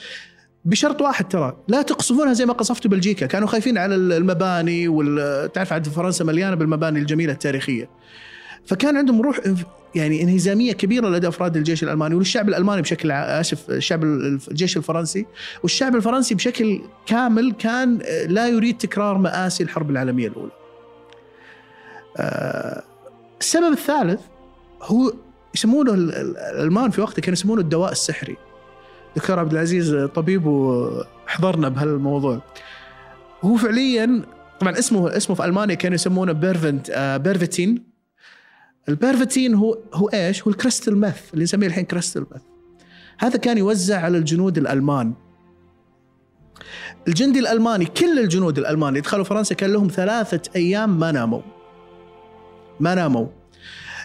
بشرط 0.65 1.03
واحد 1.03 1.29
ترى 1.29 1.57
لا 1.69 1.83
تقصفونها 1.83 2.33
زي 2.33 2.47
ما 2.47 2.53
قصفتوا 2.53 2.91
بلجيكا 2.91 3.27
كانوا 3.27 3.49
خايفين 3.49 3.79
على 3.79 3.95
المباني 3.95 4.89
وال 4.89 5.53
تعرف 5.53 5.73
عاد 5.73 5.89
فرنسا 5.89 6.25
مليانة 6.25 6.57
بالمباني 6.57 6.99
الجميلة 6.99 7.33
التاريخية 7.33 7.89
فكان 8.67 8.97
عندهم 8.97 9.23
روح 9.23 9.41
يعني 9.95 10.23
انهزامية 10.23 10.73
كبيرة 10.73 11.09
لدى 11.09 11.29
أفراد 11.29 11.57
الجيش 11.57 11.83
الألماني 11.83 12.15
وللشعب 12.15 12.49
الألماني 12.49 12.83
بشكل 12.83 13.11
آسف 13.11 13.71
الشعب 13.71 14.05
الجيش 14.05 14.77
الفرنسي 14.77 15.27
والشعب 15.63 15.97
الفرنسي 15.97 16.35
بشكل 16.35 16.81
كامل 17.07 17.53
كان 17.53 17.99
لا 18.27 18.49
يريد 18.49 18.79
تكرار 18.79 19.19
مآسي 19.19 19.63
الحرب 19.63 19.91
العالمية 19.91 20.29
الأولى. 20.29 20.51
آه، 22.17 22.83
السبب 23.41 23.73
الثالث 23.73 24.21
هو 24.83 25.13
يسمونه 25.55 25.95
ال- 25.95 26.15
ال- 26.15 26.37
الألمان 26.37 26.91
في 26.91 27.01
وقته 27.01 27.23
كانوا 27.23 27.33
يسمونه 27.33 27.61
الدواء 27.61 27.93
السحري. 27.93 28.37
دكتور 29.17 29.39
عبد 29.39 29.53
العزيز 29.53 29.95
طبيب 29.95 30.47
وحضرنا 30.47 31.69
بهالموضوع. 31.69 32.41
هو 33.43 33.57
فعليا 33.57 34.23
طبعا 34.61 34.79
اسمه 34.79 35.17
اسمه 35.17 35.37
في 35.37 35.45
ألمانيا 35.45 35.75
كانوا 35.75 35.95
يسمونه 35.95 36.33
بيرفنت 36.33 36.91
آه 36.91 37.17
بيرفتين 37.17 37.94
البيرفتين 38.89 39.55
هو 39.55 39.79
هو 39.95 40.07
إيش؟ 40.09 40.43
هو 40.43 40.51
ال 40.51 40.57
crystal 40.57 40.97
meth 40.97 41.33
اللي 41.35 41.45
نسميه 41.45 41.67
الحين 41.67 41.85
crystal 41.85 42.27
meth. 42.31 42.43
هذا 43.19 43.37
كان 43.37 43.59
يوزع 43.59 44.01
على 44.01 44.19
الجنود 44.19 44.59
الألمان. 44.59 45.15
الجندي 47.09 47.39
الألماني 47.39 47.85
كل 47.85 48.19
الجنود 48.19 48.59
الالمان 48.59 48.89
اللي 48.89 49.01
دخلوا 49.01 49.25
فرنسا 49.25 49.55
كان 49.55 49.73
لهم 49.73 49.89
ثلاثة 49.89 50.41
أيام 50.57 50.99
ما 50.99 51.13
ناموا. 51.13 51.43
ما 52.81 52.95
ناموا. 52.95 53.27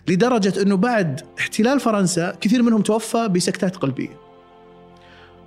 لدرجة 0.07 0.61
إنه 0.61 0.77
بعد 0.77 1.21
احتلال 1.39 1.79
فرنسا 1.79 2.35
كثير 2.41 2.63
منهم 2.63 2.81
توفى 2.81 3.27
بسكتات 3.27 3.75
قلبية. 3.75 4.19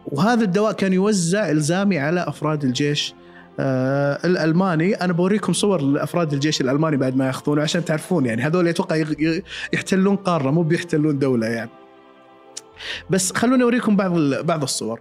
وهذا 0.06 0.44
الدواء 0.44 0.72
كان 0.72 0.92
يوزع 0.92 1.50
إلزامي 1.50 1.98
على 1.98 2.20
أفراد 2.20 2.64
الجيش 2.64 3.14
آه 3.60 4.18
الألماني. 4.24 4.94
أنا 4.94 5.12
بوريكم 5.12 5.52
صور 5.52 5.82
لافراد 5.82 6.32
الجيش 6.32 6.60
الألماني 6.60 6.96
بعد 6.96 7.16
ما 7.16 7.26
يأخذونه 7.26 7.62
عشان 7.62 7.84
تعرفون 7.84 8.26
يعني. 8.26 8.42
هذول 8.42 8.68
أتوقع 8.68 9.04
يحتلون 9.72 10.16
قارة 10.16 10.50
مو 10.50 10.62
بيحتلون 10.62 11.18
دولة 11.18 11.46
يعني. 11.46 11.70
بس 13.10 13.32
خلوني 13.32 13.62
أوريكم 13.62 13.96
بعض 13.96 14.12
بعض 14.44 14.62
الصور. 14.62 15.00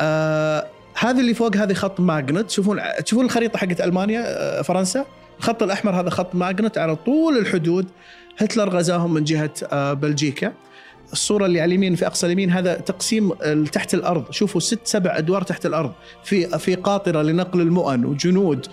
آه 0.00 0.66
هذه 0.94 1.20
اللي 1.20 1.34
فوق 1.34 1.56
هذه 1.56 1.72
خط 1.72 2.00
ماجينو 2.00 2.46
تشوفون 2.46 2.80
تشوفون 3.04 3.24
الخريطة 3.24 3.58
حقت 3.58 3.80
ألمانيا 3.80 4.22
آه 4.26 4.62
فرنسا. 4.62 5.04
الخط 5.38 5.62
الأحمر 5.62 6.00
هذا 6.00 6.10
خط 6.10 6.34
ماجينو 6.34 6.78
على 6.78 6.96
طول 6.96 7.38
الحدود. 7.38 7.86
هتلر 8.38 8.68
غزاهم 8.68 9.14
من 9.14 9.24
جهة 9.24 9.50
آه 9.72 9.92
بلجيكا. 9.92 10.52
الصورة 11.12 11.46
اللي 11.46 11.60
على 11.60 11.68
اليمين 11.68 11.94
في 11.94 12.06
أقصى 12.06 12.26
اليمين 12.26 12.50
هذا 12.50 12.74
تقسيم 12.74 13.32
ال- 13.32 13.66
تحت 13.66 13.94
الأرض. 13.94 14.32
شوفوا 14.32 14.60
ست 14.60 14.80
سبع 14.84 15.18
أدوار 15.18 15.42
تحت 15.42 15.66
الأرض. 15.66 15.92
في 16.24 16.58
في 16.58 16.74
قاطرة 16.74 17.22
لنقل 17.22 17.60
المؤن 17.60 18.04
وجنود 18.04 18.66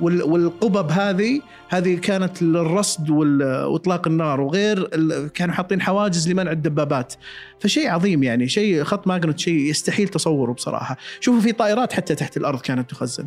وال- 0.00 0.22
والقبب 0.22 0.90
هذه 0.90 1.40
هذه 1.68 1.98
كانت 1.98 2.42
للرصد 2.42 3.10
وإطلاق 3.10 4.08
النار. 4.08 4.40
وغير 4.40 4.88
كانوا 5.34 5.54
حاطين 5.54 5.80
حواجز 5.82 6.28
لمنع 6.28 6.52
الدبابات. 6.52 7.14
فشيء 7.60 7.90
عظيم 7.90 8.22
يعني 8.22 8.48
شيء 8.48 8.84
خط 8.84 9.06
ماجينو 9.06 9.38
شيء 9.38 9.54
يستحيل 9.54 10.08
تصوره 10.08 10.52
بصراحة. 10.52 10.96
شوفوا 11.20 11.40
في 11.40 11.52
طائرات 11.52 11.92
حتى 11.92 12.14
تحت 12.14 12.36
الأرض 12.36 12.60
كانت 12.60 12.90
تخزن. 12.90 13.26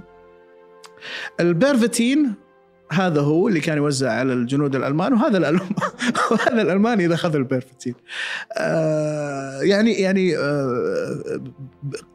البيرفتين 1.39 2.33
هذا 2.91 3.21
هو 3.21 3.47
اللي 3.47 3.59
كان 3.59 3.77
يوزع 3.77 4.11
على 4.11 4.33
الجنود 4.33 4.75
الألمان 4.75 5.13
وهذا 5.13 5.37
الألم... 5.37 5.59
وهذا 6.31 6.61
الالماني 6.61 7.05
إذا 7.05 7.13
أخذ 7.13 7.35
البيرفتين. 7.35 7.95
آه 8.57 9.61
يعني 9.61 9.93
يعني 9.93 10.37
آه 10.37 11.41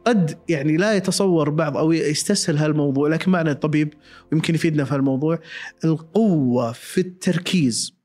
قد 0.05 0.37
يعني 0.49 0.77
لا 0.77 0.93
يتصور 0.93 1.49
بعض 1.49 1.77
أو 1.77 1.91
يستسهل 1.91 2.57
هالموضوع 2.57 3.09
لكن 3.09 3.31
معنا 3.31 3.53
طبيب 3.53 3.93
ويمكن 4.31 4.55
يفيدنا 4.55 4.83
في 4.83 4.95
هالموضوع 4.95 5.39
القوة 5.85 6.71
في 6.71 7.01
التركيز. 7.01 8.00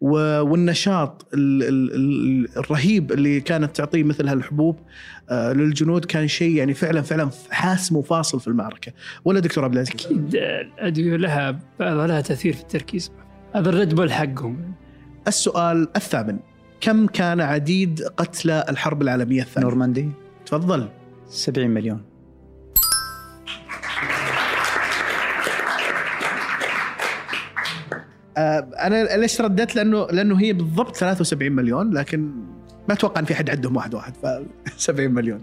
والنشاط 0.00 1.26
ال- 1.34 1.62
ال- 1.62 1.94
ال- 1.94 2.58
الرهيب 2.58 3.12
اللي 3.12 3.40
كانت 3.40 3.76
تعطيه 3.76 4.04
مثل 4.04 4.28
هالحبوب 4.28 4.76
آه، 5.30 5.52
للجنود 5.52 6.04
كان 6.04 6.28
شيء 6.28 6.56
يعني 6.56 6.74
فعلا 6.74 7.02
فعلا 7.02 7.30
حاسم 7.50 7.96
وفاصل 7.96 8.40
في 8.40 8.48
المعركة. 8.48 8.92
ولا 9.24 9.40
دكتور 9.40 9.64
عبد 9.64 9.74
العزيز؟ 9.74 9.94
أكيد 10.06 10.34
الادويه 10.34 11.16
لها 11.16 11.58
بعضها 11.80 12.06
لها 12.06 12.20
تأثير 12.20 12.52
في 12.52 12.60
التركيز. 12.62 13.12
هذا 13.54 13.68
الريد 13.68 13.94
بول 13.94 14.12
حقهم. 14.12 14.74
السؤال 15.28 15.88
الثامن. 15.96 16.38
كم 16.80 17.06
كان 17.06 17.40
عديد 17.40 18.02
قتلى 18.16 18.64
الحرب 18.68 19.02
العالمية 19.02 19.42
الثانية؟ 19.42 19.66
نورماندي. 19.66 20.08
تفضل. 20.46 20.88
70 21.28 21.70
مليون. 21.70 22.09
أنا 28.86 29.16
ليش 29.16 29.40
رديت 29.40 29.76
لأنه 29.76 30.06
لأنه 30.06 30.40
هي 30.40 30.52
بالضبط 30.52 30.96
73 30.96 31.52
مليون 31.52 31.94
لكن 31.94 32.30
ما 32.88 32.94
أتوقع 32.94 33.20
إن 33.20 33.24
في 33.24 33.32
أحد 33.32 33.50
عندهم 33.50 33.76
واحد 33.76 33.94
واحد 33.94 34.14
ف 34.16 34.26
70 34.76 35.10
مليون 35.10 35.40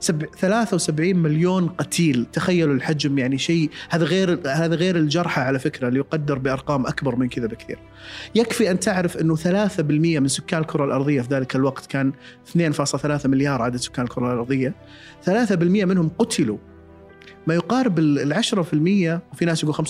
سب... 0.00 0.24
73 0.38 1.16
مليون 1.16 1.68
قتيل 1.68 2.26
تخيلوا 2.32 2.74
الحجم 2.74 3.18
يعني 3.18 3.38
شيء 3.38 3.70
هذا 3.90 4.04
غير 4.04 4.40
هذا 4.46 4.74
غير 4.74 4.96
الجرحى 4.96 5.40
على 5.40 5.58
فكرة 5.58 5.88
اللي 5.88 5.98
يقدر 5.98 6.38
بأرقام 6.38 6.86
أكبر 6.86 7.16
من 7.16 7.28
كذا 7.28 7.46
بكثير. 7.46 7.78
يكفي 8.34 8.70
أن 8.70 8.80
تعرف 8.80 9.16
إنه 9.16 9.36
3% 9.36 9.80
من 9.80 10.28
سكان 10.28 10.60
الكرة 10.60 10.84
الأرضية 10.84 11.20
في 11.20 11.28
ذلك 11.34 11.56
الوقت 11.56 11.86
كان 11.86 12.12
2.3 12.58 13.26
مليار 13.26 13.62
عدد 13.62 13.76
سكان 13.76 14.04
الكرة 14.04 14.32
الأرضية 14.32 14.74
3% 15.26 15.30
منهم 15.62 16.10
قتلوا 16.18 16.58
ما 17.46 17.54
يقارب 17.54 17.98
ال 17.98 18.34
10% 18.44 18.56
وفي 19.32 19.44
ناس 19.44 19.62
يقول 19.62 19.74
15% 19.74 19.80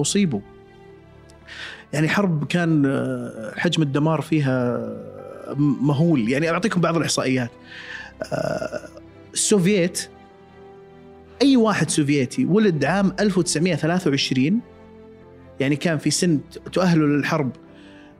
أصيبوا. 0.00 0.40
يعني 1.92 2.08
حرب 2.08 2.46
كان 2.46 2.86
آه، 2.86 3.52
حجم 3.56 3.82
الدمار 3.82 4.20
فيها 4.20 4.78
مهول. 5.58 6.28
يعني 6.28 6.50
أعطيكم 6.50 6.80
بعض 6.80 6.96
الإحصائيات. 6.96 7.50
آه، 8.32 8.88
السوفييت 9.32 10.08
أي 11.42 11.56
واحد 11.56 11.90
سوفيتي 11.90 12.44
ولد 12.44 12.84
عام 12.84 13.12
1923 13.20 14.60
يعني 15.60 15.76
كان 15.76 15.98
في 15.98 16.10
سن 16.10 16.40
تؤهله 16.72 17.06
للحرب 17.06 17.50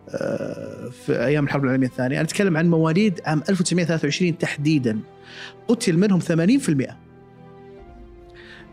آه، 0.08 0.90
في 1.06 1.24
أيام 1.24 1.44
الحرب 1.44 1.64
العالمية 1.64 1.86
الثانية. 1.86 2.16
أنا 2.16 2.24
أتكلم 2.24 2.56
عن 2.56 2.70
مواليد 2.70 3.20
عام 3.24 3.42
1923 3.48 4.38
تحديدا. 4.38 5.00
قتل 5.68 5.96
منهم 5.98 6.20
80% 6.20 6.96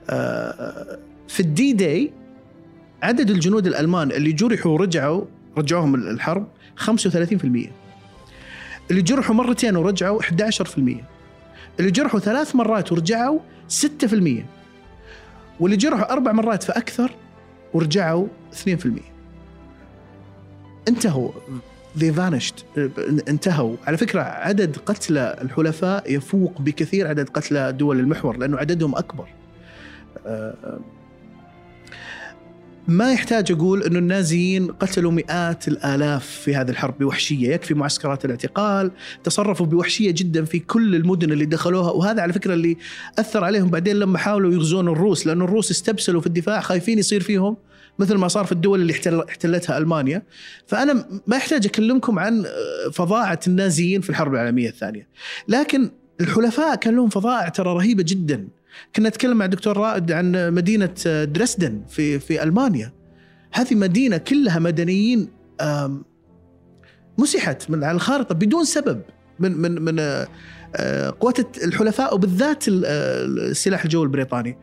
آه، 0.10 1.00
في 1.28 1.40
الدي 1.40 1.74
داي 1.74 2.14
عدد 3.04 3.30
الجنود 3.30 3.68
الألمان 3.68 4.12
اللي 4.12 4.32
جرحوا 4.32 4.72
ورجعوا 4.72 5.26
رجعوهم 5.58 5.96
الحرب 5.96 6.48
35% 6.86 6.90
اللي 8.92 9.02
جرحوا 9.02 9.36
مرتين 9.36 9.76
ورجعوا 9.76 10.22
11% 10.22 10.80
اللي 11.80 11.92
جرحوا 11.92 12.20
ثلاث 12.20 12.56
مرات 12.56 12.92
ورجعوا 12.92 13.40
6% 13.70 13.84
واللي 15.60 15.78
جرحوا 15.78 16.12
أربع 16.14 16.32
مرات 16.32 16.64
فأكثر 16.64 17.12
ورجعوا 17.74 18.28
2% 18.66 18.68
انتهوا. 20.88 21.32
They 21.98 22.12
vanished. 22.18 22.80
انتهوا. 23.30 23.76
على 23.88 23.98
فكرة 23.98 24.22
عدد 24.22 24.78
قتلى 24.78 25.38
الحلفاء 25.42 26.14
يفوق 26.14 26.62
بكثير 26.62 27.08
عدد 27.08 27.30
قتلى 27.30 27.72
دول 27.72 28.00
المحور 28.00 28.38
لأنه 28.38 28.58
عددهم 28.58 28.96
أكبر. 28.96 29.28
ما 32.88 33.14
يحتاج 33.14 33.52
أقول 33.52 33.84
إنه 33.84 34.00
النازيين 34.00 34.68
قتلوا 34.72 35.12
مئات 35.12 35.68
الآلاف 35.68 36.26
في 36.26 36.56
هذه 36.56 36.70
الحرب 36.70 36.98
بوحشية، 36.98 37.54
يكفي 37.54 37.74
معسكرات 37.74 38.26
الاعتقال، 38.26 38.92
تصرفوا 39.24 39.66
بوحشية 39.66 40.12
جدا 40.12 40.46
في 40.46 40.60
كل 40.60 40.96
المدن 40.96 41.32
اللي 41.32 41.46
دخلوها. 41.46 41.92
وهذا 41.92 42.22
على 42.22 42.34
فكرة 42.34 42.54
اللي 42.54 42.78
أثر 43.20 43.44
عليهم 43.44 43.70
بعدين 43.70 43.96
لما 43.96 44.18
حاولوا 44.18 44.54
يغزون 44.54 44.88
الروس 44.88 45.28
لأنه 45.28 45.46
الروس 45.46 45.72
استبسلوا 45.72 46.22
في 46.22 46.28
الدفاع 46.28 46.62
خايفين 46.62 47.00
يصير 47.00 47.22
فيهم 47.22 47.58
مثل 48.00 48.16
ما 48.16 48.28
صار 48.28 48.46
في 48.46 48.52
الدول 48.52 48.82
اللي 48.82 48.94
احتل 48.94 49.22
احتلتها 49.22 49.78
ألمانيا، 49.78 50.24
فأنا 50.68 51.06
ما 51.28 51.36
يحتاج 51.36 51.66
أكلمكم 51.66 52.20
عن 52.20 52.46
فظاعة 52.94 53.40
النازيين 53.48 54.02
في 54.02 54.10
الحرب 54.10 54.34
العالمية 54.34 54.70
الثانية، 54.70 55.08
لكن 55.48 55.92
الحلفاء 56.22 56.76
كان 56.76 56.96
لهم 56.96 57.10
فظائع 57.10 57.50
ترى 57.50 57.74
رهيبة 57.74 58.04
جدا. 58.08 58.48
كنا 58.96 59.10
نتكلم 59.10 59.38
مع 59.38 59.46
الدكتور 59.46 59.78
رائد 59.78 60.12
عن 60.12 60.54
مدينة 60.54 60.94
دريسدن 61.06 61.82
في 61.90 62.20
في 62.20 62.44
ألمانيا. 62.44 62.92
هذه 63.54 63.76
مدينة 63.76 64.18
كلها 64.18 64.60
مدنيين 64.60 65.30
مسحت 67.18 67.70
من 67.70 67.84
على 67.84 67.96
الخارطة 67.96 68.36
بدون 68.36 68.66
سبب 68.66 69.02
من 69.40 69.58
من 69.58 69.82
من 69.82 70.00
آه، 70.00 70.28
آه، 70.76 71.14
قوات 71.20 71.64
الحلفاء 71.64 72.16
وبالذات 72.16 72.68
ال- 72.68 72.86
السلاح 73.52 73.84
الجوي 73.84 74.04
البريطاني. 74.04 74.58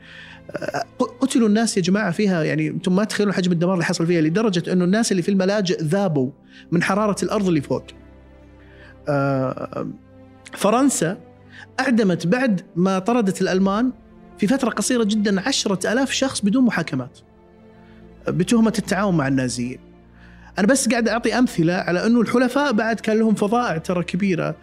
آه، 0.57 0.85
قتلوا 1.20 1.49
الناس 1.49 1.77
يا 1.77 1.83
جماعة 1.83 2.11
فيها 2.11 2.42
يعني 2.44 2.68
أنتم 2.68 2.96
ما 2.96 3.05
تخيلون 3.05 3.33
حجم 3.35 3.53
الدمار 3.53 3.75
اللي 3.75 3.85
حصل 3.85 4.07
فيها 4.07 4.20
لدرجة 4.20 4.73
أنه 4.73 4.85
الناس 4.85 5.12
اللي 5.12 5.23
في 5.23 5.29
الملاجئ 5.31 5.83
ذابوا 5.83 6.31
من 6.70 6.83
حرارة 6.83 7.16
الأرض 7.25 7.49
اللي 7.49 7.61
فوق. 7.61 7.85
فرنسا 10.57 11.16
أعدمت 11.81 12.27
بعد 12.27 12.61
ما 12.77 12.99
طردت 12.99 13.42
الألمان 13.42 13.92
في 14.38 14.46
فترة 14.46 14.70
قصيرة 14.70 15.05
جدا 15.05 15.40
عشرة 15.40 15.92
ألاف 15.92 16.11
شخص 16.11 16.40
بدون 16.40 16.64
محاكمات 16.64 17.18
بتهمة 18.29 18.73
التعاون 18.79 19.16
مع 19.16 19.29
النازيين. 19.29 19.79
أنا 20.59 20.66
بس 20.66 20.88
قاعد 20.88 21.09
أعطي 21.09 21.38
أمثلة 21.38 21.73
على 21.73 22.07
أنه 22.07 22.20
الحلفاء 22.20 22.73
بعد 22.73 23.01
كان 23.01 23.18
لهم 23.18 23.35
فظائع 23.35 23.79
ترى 23.79 24.03
كبيرة. 24.03 24.57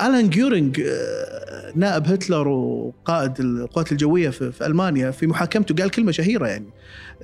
ألان 0.00 0.30
جيورينج 0.30 0.80
آه، 0.80 1.72
نائب 1.74 2.06
هتلر 2.06 2.48
وقائد 2.48 3.40
القوات 3.40 3.92
الجوية 3.92 4.30
في, 4.30 4.66
ألمانيا 4.66 5.10
في 5.10 5.26
محاكمته 5.26 5.74
قال 5.74 5.90
كلمة 5.90 6.12
شهيرة 6.12 6.46
يعني. 6.46 6.66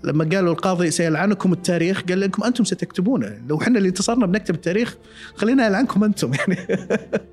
لما 0.05 0.29
قالوا 0.33 0.53
القاضي 0.53 0.91
سيلعنكم 0.91 1.53
التاريخ 1.53 2.03
قال 2.03 2.21
لكم 2.21 2.45
أنتم 2.45 2.65
ستكتبونه. 2.65 3.41
لو 3.49 3.61
إحنا 3.61 3.79
اللي 3.79 3.89
انتصرنا 3.89 4.27
بنكتب 4.27 4.55
التاريخ 4.55 4.97
خلينا 5.35 5.67
يلعنكم 5.67 6.05
أنتم 6.05 6.33
يعني. 6.35 6.59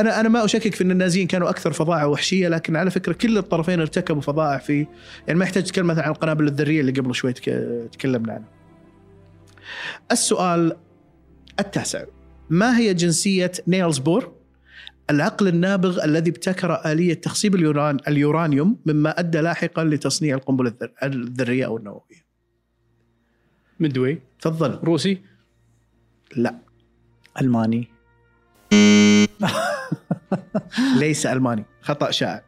أنا 0.00 0.20
أنا 0.20 0.28
ما 0.28 0.44
أشكك 0.44 0.74
في 0.74 0.84
إن 0.84 0.90
النازيين 0.90 1.26
كانوا 1.26 1.50
أكثر 1.50 1.72
فظاعة 1.72 2.08
وحشية 2.08 2.48
لكن 2.48 2.76
على 2.76 2.90
فكرة 2.90 3.12
كل 3.12 3.38
الطرفين 3.38 3.80
ارتكبوا 3.80 4.20
فظائع 4.22 4.58
في 4.58 4.86
يعني 5.26 5.38
ما 5.38 5.44
يحتاج 5.44 5.62
تتكلم 5.64 5.86
مثلا 5.86 6.04
عن 6.04 6.10
القنابل 6.10 6.46
الذرية 6.46 6.80
اللي 6.80 6.92
قبل 6.92 7.14
شوي 7.14 7.32
تك- 7.32 7.88
تكلمنا 7.92 8.32
عنها. 8.32 8.48
السؤال 10.12 10.76
التاسع. 11.60 12.04
ما 12.50 12.78
هي 12.78 12.94
جنسية 12.94 13.52
نيلز 13.68 13.98
بور؟ 13.98 14.32
العقل 15.10 15.48
النابغ 15.48 16.04
الذي 16.04 16.30
ابتكر 16.30 16.74
آلية 16.92 17.14
تخصيب 17.14 17.54
اليوران 17.54 17.96
اليورانيوم 18.08 18.78
مما 18.86 19.18
أدى 19.20 19.38
لاحقا 19.40 19.84
لتصنيع 19.84 20.36
القنبلة 20.36 20.70
الذر- 20.70 20.92
الذرية 21.02 21.66
أو 21.66 21.76
النووية. 21.76 22.26
مدوي 23.80 24.20
تفضل. 24.40 24.78
روسي. 24.84 25.22
لا. 26.36 26.54
ألماني. 27.40 27.88
ليس 31.00 31.26
ألماني. 31.26 31.64
خطأ 31.82 32.10
شائع. 32.10 32.42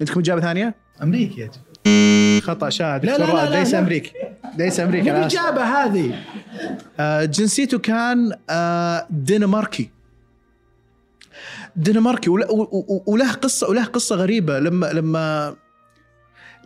عندكم 0.00 0.20
إجابة 0.20 0.40
ثانية؟ 0.40 0.74
أمريكي. 1.02 1.40
يا. 1.40 2.40
خطأ 2.40 2.68
شائع 2.68 2.96
لا، 2.96 3.18
لا، 3.18 3.24
لا، 3.24 3.50
لا، 3.50 3.58
ليس 3.58 3.72
لا. 3.72 3.78
أمريكي. 3.78 4.12
ليس 4.58 4.80
آسف. 4.80 4.94
الاجابه 4.94 5.62
هذه. 5.62 6.14
آه، 7.00 7.24
جنسيته 7.24 7.78
كان 7.78 8.32
آه، 8.50 9.06
دنماركي. 9.10 9.90
دنماركي. 11.76 12.30
وله 13.06 13.32
قصة 13.32 13.68
وله 13.68 13.84
قصة 13.84 14.16
غريبة. 14.16 14.58
لما 14.58 14.86
لما 14.86 15.56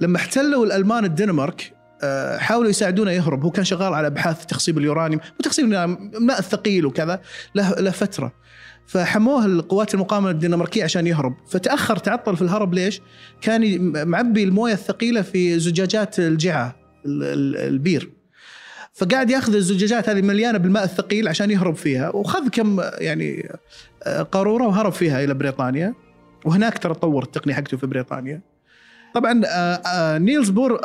لما 0.00 0.16
احتلوا 0.16 0.66
الألمان 0.66 1.04
الدنمارك 1.04 1.74
آه، 2.02 2.38
حاولوا 2.38 2.70
يساعدونه 2.70 3.10
يهرب. 3.10 3.44
هو 3.44 3.50
كان 3.50 3.64
شغال 3.64 3.94
على 3.94 4.06
أبحاث 4.06 4.46
تخصيب 4.46 4.78
اليورانيوم 4.78 5.20
وتخصيب 5.40 5.64
الماء 5.64 6.38
الثقيل 6.38 6.86
وكذا 6.86 7.20
له 7.54 7.70
له 7.70 7.90
فترة. 7.90 8.32
فحموه 8.86 9.46
القوات 9.46 9.94
المقاومة 9.94 10.30
الدنماركية 10.30 10.84
عشان 10.84 11.06
يهرب. 11.06 11.34
فتأخر 11.48 11.96
تعطل 11.96 12.36
في 12.36 12.42
الهرب 12.42 12.74
ليش؟ 12.74 13.00
كان 13.40 13.92
معبي 14.08 14.42
الموية 14.42 14.72
الثقيلة 14.72 15.22
في 15.22 15.58
زجاجات 15.58 16.18
الجعة 16.18 16.76
ال- 17.06 17.22
ال- 17.22 17.56
ال 17.56 17.65
beer. 17.65 18.10
فقاعد 18.94 19.30
يأخذ 19.30 19.54
الزجاجات 19.54 20.08
هذه 20.08 20.22
مليانة 20.22 20.58
بالماء 20.58 20.84
الثقيل 20.84 21.28
عشان 21.28 21.50
يهرب 21.50 21.74
فيها. 21.76 22.10
وخذ 22.10 22.48
كم 22.48 22.80
يعني 22.98 23.48
آه، 24.02 24.22
قارورة 24.22 24.66
وهرب 24.66 24.92
فيها 24.92 25.24
إلى 25.24 25.34
بريطانيا. 25.34 25.94
وهناك 26.44 26.78
ترى 26.78 26.94
طور 26.94 27.22
التقنية 27.22 27.54
حقته 27.54 27.76
في 27.76 27.86
بريطانيا. 27.86 28.40
طبعا 29.14 29.42
آه، 29.46 29.48
آه، 29.74 30.18
نيلز 30.18 30.50
بور 30.50 30.80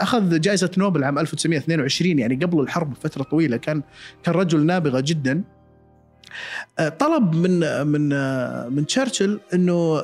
أخذ 0.00 0.40
جائزة 0.40 0.70
نوبل 0.78 1.04
عام 1.04 1.18
1922 1.18 2.18
يعني 2.18 2.34
قبل 2.34 2.60
الحرب 2.60 2.90
بفتره 2.90 3.22
طويلة. 3.22 3.56
كان 3.56 3.82
كان 4.22 4.34
رجل 4.34 4.66
نابغة 4.66 5.00
جدا. 5.00 5.42
طلب 6.98 7.34
من 7.34 7.86
من 7.86 8.12
آه، 8.12 8.68
من 8.68 8.86
تشرشل 8.86 9.40
إنه 9.54 10.02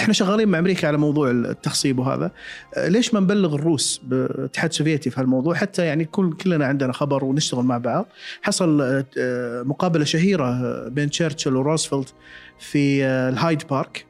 إحنا 0.00 0.14
شغالين 0.14 0.48
مع 0.48 0.58
أمريكا 0.58 0.88
على 0.88 0.96
موضوع 0.98 1.30
التخصيب 1.30 1.98
وهذا. 1.98 2.30
آه، 2.76 2.88
ليش 2.88 3.14
ما 3.14 3.20
نبلغ 3.20 3.54
الروس 3.54 4.00
بالاتحاد 4.04 4.70
السوفيتي 4.70 5.10
في 5.10 5.20
هالموضوع؟ 5.20 5.54
حتى 5.54 5.84
يعني 5.86 6.04
كل 6.04 6.32
كلنا 6.32 6.66
عندنا 6.66 6.92
خبر 6.92 7.24
ونشتغل 7.24 7.64
مع 7.64 7.78
بعض. 7.78 8.06
حصل 8.42 8.80
آه، 8.80 9.04
آه، 9.18 9.62
مقابلة 9.62 10.04
شهيرة 10.04 10.44
آه، 10.48 10.88
بين 10.88 11.10
تشرشل 11.10 11.56
وروزفلت 11.56 12.14
في 12.58 13.04
آه، 13.04 13.28
الهايد 13.28 13.62
بارك 13.70 14.06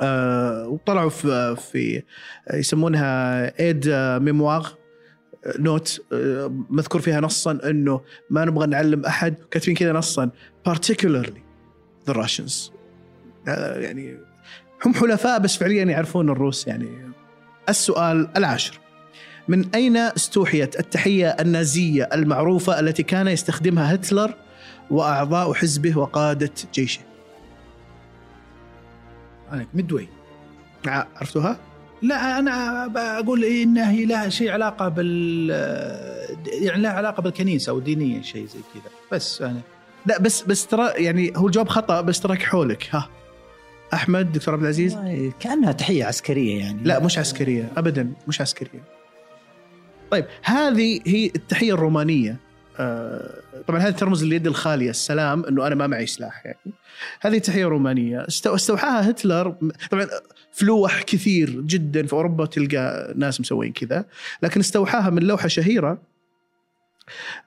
آه، 0.00 0.68
وطلعوا 0.68 1.10
في 1.10 1.56
في 1.56 2.02
يسمونها 2.54 3.44
ايد 3.60 3.88
ميموار 4.22 4.66
نوت 5.58 6.00
آه، 6.12 6.52
مذكور 6.70 7.00
فيها 7.00 7.20
نصا 7.20 7.58
إنه 7.64 8.00
ما 8.30 8.44
نبغى 8.44 8.66
نعلم 8.66 9.04
أحد 9.04 9.34
كاتبين 9.50 9.74
كذا 9.76 9.92
نصا 9.92 10.30
particularly 10.68 11.38
the 12.10 12.14
Russians 12.14 12.52
آه، 13.48 13.78
يعني 13.78 14.16
هم 14.86 14.94
حلفاء 14.94 15.38
بس 15.38 15.56
فعليا 15.56 15.84
يعرفون 15.84 16.30
الروس 16.30 16.66
يعني 16.66 16.88
السؤال 17.68 18.28
العاشر 18.36 18.78
من 19.48 19.74
أين 19.74 19.96
استوحيت 19.96 20.80
التحية 20.80 21.28
النازية 21.28 22.08
المعروفة 22.14 22.80
التي 22.80 23.02
كان 23.02 23.28
يستخدمها 23.28 23.94
هتلر 23.94 24.34
وأعضاء 24.90 25.52
حزبه 25.52 25.98
وقادة 25.98 26.50
جيشه؟ 26.74 27.00
مدوي 29.74 30.08
ع- 30.86 31.04
عرفتوها؟ 31.16 31.56
لا 32.04 32.38
أنا 32.38 32.86
بقول 32.86 33.44
انها 33.44 33.90
هي 33.90 34.04
لها 34.04 34.28
شيء 34.28 34.50
علاقة 34.50 34.88
بال 34.88 35.50
يعني 36.62 36.82
لها 36.82 36.90
علاقة 36.90 37.20
بالكنيسة 37.22 37.70
أو 37.70 37.78
دينية 37.80 38.22
شيء 38.22 38.46
زي 38.46 38.58
كذا. 38.74 38.92
بس 39.12 39.40
يعني 39.40 39.60
لا 40.06 40.18
بس 40.18 40.42
بس 40.42 40.66
ترى 40.66 40.90
يعني 40.96 41.32
هو 41.36 41.46
الجواب 41.46 41.68
خطأ 41.68 42.00
بس 42.00 42.20
تراك 42.20 42.42
حولك 42.42 42.88
ها 42.90 43.08
أحمد 43.94 44.32
دكتور 44.32 44.54
عبد 44.54 44.62
العزيز؟ 44.62 44.96
كأنها 45.40 45.72
تحية 45.72 46.04
عسكرية 46.04 46.58
يعني. 46.60 46.78
لا 46.84 47.00
مش 47.00 47.18
عسكرية 47.18 47.72
ابدا 47.76 48.12
مش 48.28 48.40
عسكرية. 48.40 48.82
طيب 50.10 50.24
هذه 50.42 51.00
هي 51.06 51.26
التحية 51.26 51.74
الرومانية. 51.74 52.36
آه، 52.78 53.30
طبعا 53.68 53.80
هذه 53.80 53.90
ترمز 53.92 54.24
لليد 54.24 54.46
الخالية 54.46 54.90
السلام 54.90 55.44
إنه 55.44 55.66
أنا 55.66 55.74
ما 55.74 55.86
معي 55.86 56.06
سلاح 56.06 56.42
يعني. 56.46 56.72
هذه 57.20 57.38
تحية 57.38 57.64
رومانية. 57.66 58.20
است- 58.28 58.46
استوحاها 58.46 59.10
هتلر. 59.10 59.54
طبعا 59.90 60.06
في 60.54 60.64
لوح 60.64 61.02
كثير 61.02 61.60
جدا 61.60 62.06
في 62.06 62.12
أوروبا 62.12 62.46
تلقى 62.46 63.14
ناس 63.16 63.40
مسوين 63.40 63.72
كذا. 63.72 64.04
لكن 64.42 64.60
استوحاها 64.60 65.10
من 65.10 65.22
لوحة 65.22 65.48
شهيرة 65.48 66.02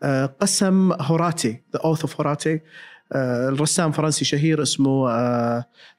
آه، 0.04 0.26
قسم 0.26 0.91
هوراتي 0.91 1.50
The 1.50 1.80
Oath 1.86 2.02
of 2.02 2.16
the 2.22 2.33
Horatii 2.33 2.60
الرسام 3.15 3.91
فرنسي 3.91 4.26
شهير 4.26 4.62
اسمه 4.62 5.08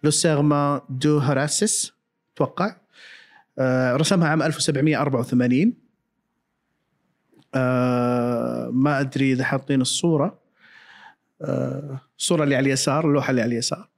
Le 0.02 0.10
Serment 0.10 0.82
des 0.88 1.18
Horaces 1.18 1.92
أتوقع 2.34 2.76
رسمها 3.96 4.28
عام 4.28 4.42
1784 4.42 5.88
آه، 7.54 8.70
ما 8.72 9.00
أدري 9.00 9.32
إذا 9.32 9.44
حاطين 9.44 9.80
الصورة. 9.80 10.38
آه، 11.42 12.00
الصورة 12.18 12.44
اللي 12.44 12.56
على 12.56 12.66
اليسار 12.66 13.06
اللوحة 13.06 13.30
اللي 13.30 13.42
على 13.42 13.52
اليسار. 13.52 13.88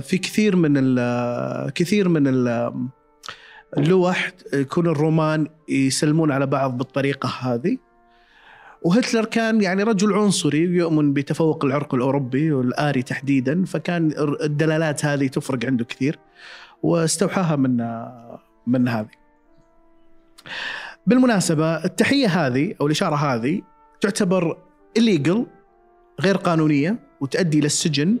في 0.00 0.18
كثير 0.22 0.56
من 0.56 0.72
ال- 0.76 1.72
كثير 1.72 2.08
من 2.08 2.26
ال- 2.26 2.88
اللوح 3.78 4.32
يكون 4.52 4.86
الرومان 4.86 5.46
يسلمون 5.68 6.32
على 6.32 6.46
بعض 6.46 6.78
بالطريقة 6.78 7.28
هذه 7.40 7.76
وهتلر 8.82 9.24
كان 9.24 9.60
يعني 9.62 9.82
رجل 9.82 10.12
عنصري 10.12 10.58
يؤمن 10.58 11.12
بتفوق 11.12 11.64
العرق 11.64 11.94
الأوروبي 11.94 12.52
والآري 12.52 13.02
تحديدا 13.02 13.64
فكان 13.64 14.12
الدلالات 14.42 15.04
هذه 15.04 15.26
تفرق 15.26 15.64
عنده 15.64 15.84
كثير 15.84 16.18
واستوحاها 16.82 17.56
من 17.56 17.76
من 18.66 18.88
هذه. 18.88 19.08
بالمناسبة 21.06 21.84
التحية 21.84 22.26
هذه 22.46 22.74
أو 22.80 22.86
الإشارة 22.86 23.16
هذه 23.16 23.62
تعتبر 24.00 24.58
illegal 24.98 25.38
غير 26.20 26.36
قانونية 26.36 26.98
وتؤدي 27.20 27.58
إلى 27.58 27.66
السجن 27.66 28.18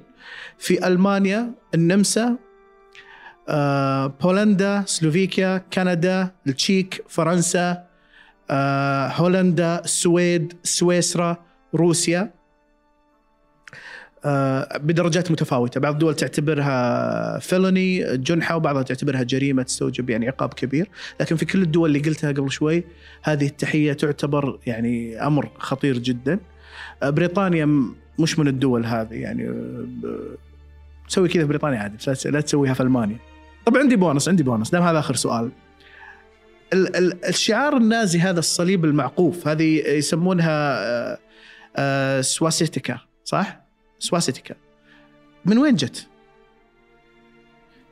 في 0.58 0.86
ألمانيا، 0.86 1.52
النمسا، 1.74 2.36
آه، 3.48 4.06
بولندا، 4.06 4.84
سلوفيكيا، 4.86 5.64
كندا، 5.72 6.30
التشيك، 6.46 7.04
فرنسا، 7.08 7.86
آه، 8.50 9.08
هولندا، 9.08 9.80
السويد، 9.84 10.52
سويسرا، 10.62 11.36
روسيا. 11.74 12.30
آه، 14.24 14.78
بدرجات 14.78 15.30
متفاوتة. 15.30 15.80
بعض 15.80 15.92
الدول 15.92 16.14
تعتبرها 16.14 17.38
فيلوني 17.38 18.16
جنحة 18.16 18.56
وبعضها 18.56 18.82
تعتبرها 18.82 19.22
جريمة 19.22 19.62
تستوجب 19.62 20.10
يعني 20.10 20.28
عقاب 20.28 20.54
كبير. 20.54 20.88
لكن 21.20 21.36
في 21.36 21.46
كل 21.46 21.62
الدول 21.62 21.96
اللي 21.96 22.08
قلتها 22.08 22.32
قبل 22.32 22.50
شوي 22.50 22.84
هذه 23.22 23.46
التحية 23.46 23.92
تعتبر 23.92 24.58
يعني 24.66 25.26
أمر 25.26 25.50
خطير 25.58 25.98
جدا. 25.98 26.38
بريطانيا 27.02 27.94
مش 28.18 28.38
من 28.38 28.48
الدول 28.48 28.86
هذه 28.86 29.14
يعني 29.14 29.48
آه، 29.48 29.86
تسوي 31.08 31.28
كذا 31.28 31.42
في 31.42 31.48
بريطانيا 31.48 31.78
عادي 31.78 31.96
بس 31.96 32.08
لا 32.08 32.14
تس- 32.14 32.26
لا 32.26 32.40
تسويها 32.40 32.74
في 32.74 32.80
ألمانيا. 32.82 33.18
طب 33.66 33.76
عندي 33.76 33.96
بونص 33.96 34.28
عندي 34.28 34.42
بونص 34.42 34.70
دام 34.70 34.82
هذا 34.82 34.98
آخر 34.98 35.14
سؤال. 35.14 35.50
ال- 36.72 36.96
ال- 36.96 37.24
الشعار 37.24 37.76
النازي 37.76 38.18
هذا 38.18 38.38
الصليب 38.38 38.84
المعقوف 38.84 39.48
هذه 39.48 39.88
يسمونها 39.88 40.78
آه، 40.84 41.18
آه، 41.76 42.20
سواسيتيكا 42.20 42.98
صح؟ 43.24 43.60
سواسيتيكا. 43.98 44.54
من 45.44 45.58
وين 45.58 45.74
جت؟ 45.74 46.06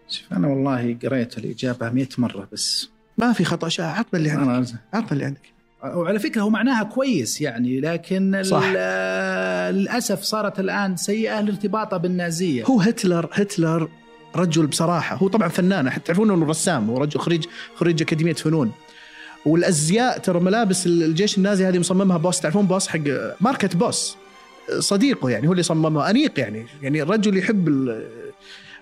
شوف 0.08 0.32
أنا 0.32 0.48
والله 0.48 0.96
قريت 1.04 1.38
الإجابة 1.38 1.90
100 1.90 2.08
مرة 2.18 2.48
بس. 2.52 2.90
ما 3.18 3.32
في 3.32 3.44
خطأ 3.44 3.68
شائع 3.68 3.88
عطنا 3.98 4.18
اللي 4.18 4.30
عندك. 4.30 4.42
أنا 4.48 4.66
عطنا 4.94 5.12
اللي 5.12 5.24
عندك. 5.24 5.53
وعلى 5.84 6.18
فكرة 6.18 6.40
هو 6.42 6.50
معناها 6.50 6.82
كويس 6.84 7.40
يعني 7.40 7.80
لكن 7.80 8.42
صح. 8.44 8.64
للأسف 9.70 10.22
صارت 10.22 10.60
الآن 10.60 10.96
سيئة 10.96 11.40
لارتباطها 11.40 11.96
بالنازية. 11.96 12.64
هو 12.64 12.80
هتلر 12.80 13.28
هتلر 13.32 13.88
رجل 14.36 14.66
بصراحة 14.66 15.16
هو 15.16 15.28
طبعا 15.28 15.48
فنان 15.48 15.90
حتى 15.90 16.04
تعرفون 16.04 16.30
إنه 16.30 16.46
رسام 16.46 16.90
هو 16.90 16.98
رجل 16.98 17.20
خريج 17.20 17.44
خريج 17.76 18.02
أكاديمية 18.02 18.32
فنون. 18.32 18.72
والأزياء 19.46 20.18
ترى 20.18 20.40
ملابس 20.40 20.86
الجيش 20.86 21.38
النازي 21.38 21.64
هذه 21.68 21.78
مصممها 21.78 22.16
بوس 22.18 22.40
تعرفون 22.40 22.66
بوس 22.66 22.88
حق 22.88 23.00
ماركة 23.40 23.78
بوس؟ 23.78 24.16
صديقه 24.78 25.30
يعني 25.30 25.48
هو 25.48 25.52
اللي 25.52 25.62
صممها 25.62 26.10
أنيق 26.10 26.40
يعني 26.40 26.66
يعني 26.82 27.02
الرجل 27.02 27.36
يحب 27.38 27.68
ال- 27.68 28.08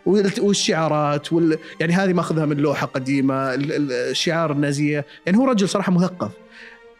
وال- 0.06 0.40
والشعارات 0.40 1.32
وال 1.32 1.58
يعني 1.80 1.92
هذه 1.92 2.12
ماخذها 2.12 2.46
من 2.46 2.56
لوحة 2.56 2.86
قديمة 2.86 3.54
ال- 3.54 3.72
ال- 3.72 3.92
الشعار 3.92 4.52
النازية. 4.52 5.04
يعني 5.26 5.38
هو 5.38 5.44
رجل 5.44 5.68
صراحة 5.68 5.92
مثقف. 5.92 6.30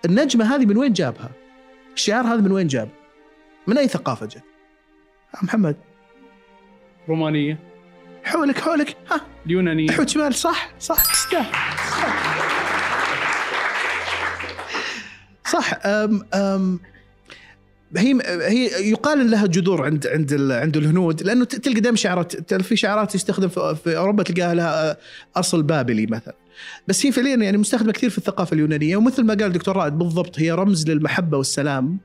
النجمة 0.04 0.54
هذه 0.54 0.66
من 0.66 0.76
وين 0.76 0.92
جابها؟ 0.92 1.30
الشعار 1.94 2.26
هذا 2.26 2.40
من 2.40 2.52
وين 2.52 2.66
جاب؟ 2.66 2.88
من 3.66 3.78
أي 3.78 3.88
ثقافة 3.88 4.26
جت؟ 4.26 4.42
محمد. 5.42 5.76
رومانية. 7.08 7.58
حولك 8.24 8.60
حولك. 8.60 8.96
ها. 9.10 9.20
اليونانية. 9.46 9.90
حوت 9.90 10.08
شمال. 10.08 10.34
صح 10.34 10.70
صح. 10.80 11.12
تستاهل 11.12 11.46
صح. 15.52 15.86
أم 15.86 16.26
أم. 16.34 16.80
هي 17.96 18.18
هي 18.26 18.90
يقال 18.90 19.30
لها 19.30 19.46
جذور 19.46 19.84
عند 19.84 20.06
عند 20.06 20.50
عند 20.50 20.76
الهنود 20.76 21.22
لأنه 21.22 21.44
تلقى 21.44 21.80
دائما 21.80 21.96
شعارات 21.96 22.54
في 22.54 22.76
شعارات 22.76 23.14
يستخدم 23.14 23.48
في, 23.48 23.76
في 23.84 23.96
أوروبا 23.96 24.22
تلقاها 24.22 24.54
لها 24.54 24.96
اصل 25.36 25.62
بابلي 25.62 26.06
مثلا. 26.06 26.34
بس 26.88 27.06
هي 27.06 27.12
فعليا 27.12 27.36
يعني 27.36 27.58
مستخدمة 27.58 27.92
كثير 27.92 28.10
في 28.10 28.18
الثقافة 28.18 28.54
اليونانية 28.54 28.96
ومثل 28.96 29.24
ما 29.24 29.34
قال 29.34 29.44
الدكتور 29.44 29.76
رائد 29.76 29.92
بالضبط 29.92 30.40
هي 30.40 30.50
رمز 30.52 30.90
للمحبة 30.90 31.38
والسلام 31.38 31.98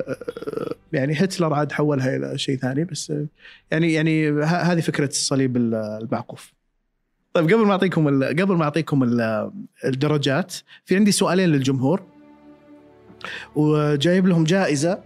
أه، 0.00 0.74
يعني 0.92 1.12
هتلر 1.14 1.54
عاد 1.54 1.72
حولها 1.72 2.16
إلى 2.16 2.38
شيء 2.38 2.56
ثاني 2.56 2.84
بس 2.84 3.10
أه، 3.10 3.26
يعني 3.70 3.92
يعني 3.92 4.42
هذه 4.42 4.80
فكرة 4.80 5.06
الصليب 5.08 5.56
ال- 5.56 5.74
المعقوف. 5.74 6.52
طيب 7.34 7.44
قبل 7.44 7.66
ما 7.66 7.72
أعطيكم 7.72 8.24
قبل 8.24 8.56
ما 8.56 8.64
أعطيكم 8.64 9.02
ال- 9.02 9.50
الدرجات 9.84 10.54
في 10.84 10.96
عندي 10.96 11.12
سؤالين 11.12 11.48
للجمهور 11.48 12.02
وجايب 13.56 14.26
لهم 14.26 14.44
جائزة 14.44 15.02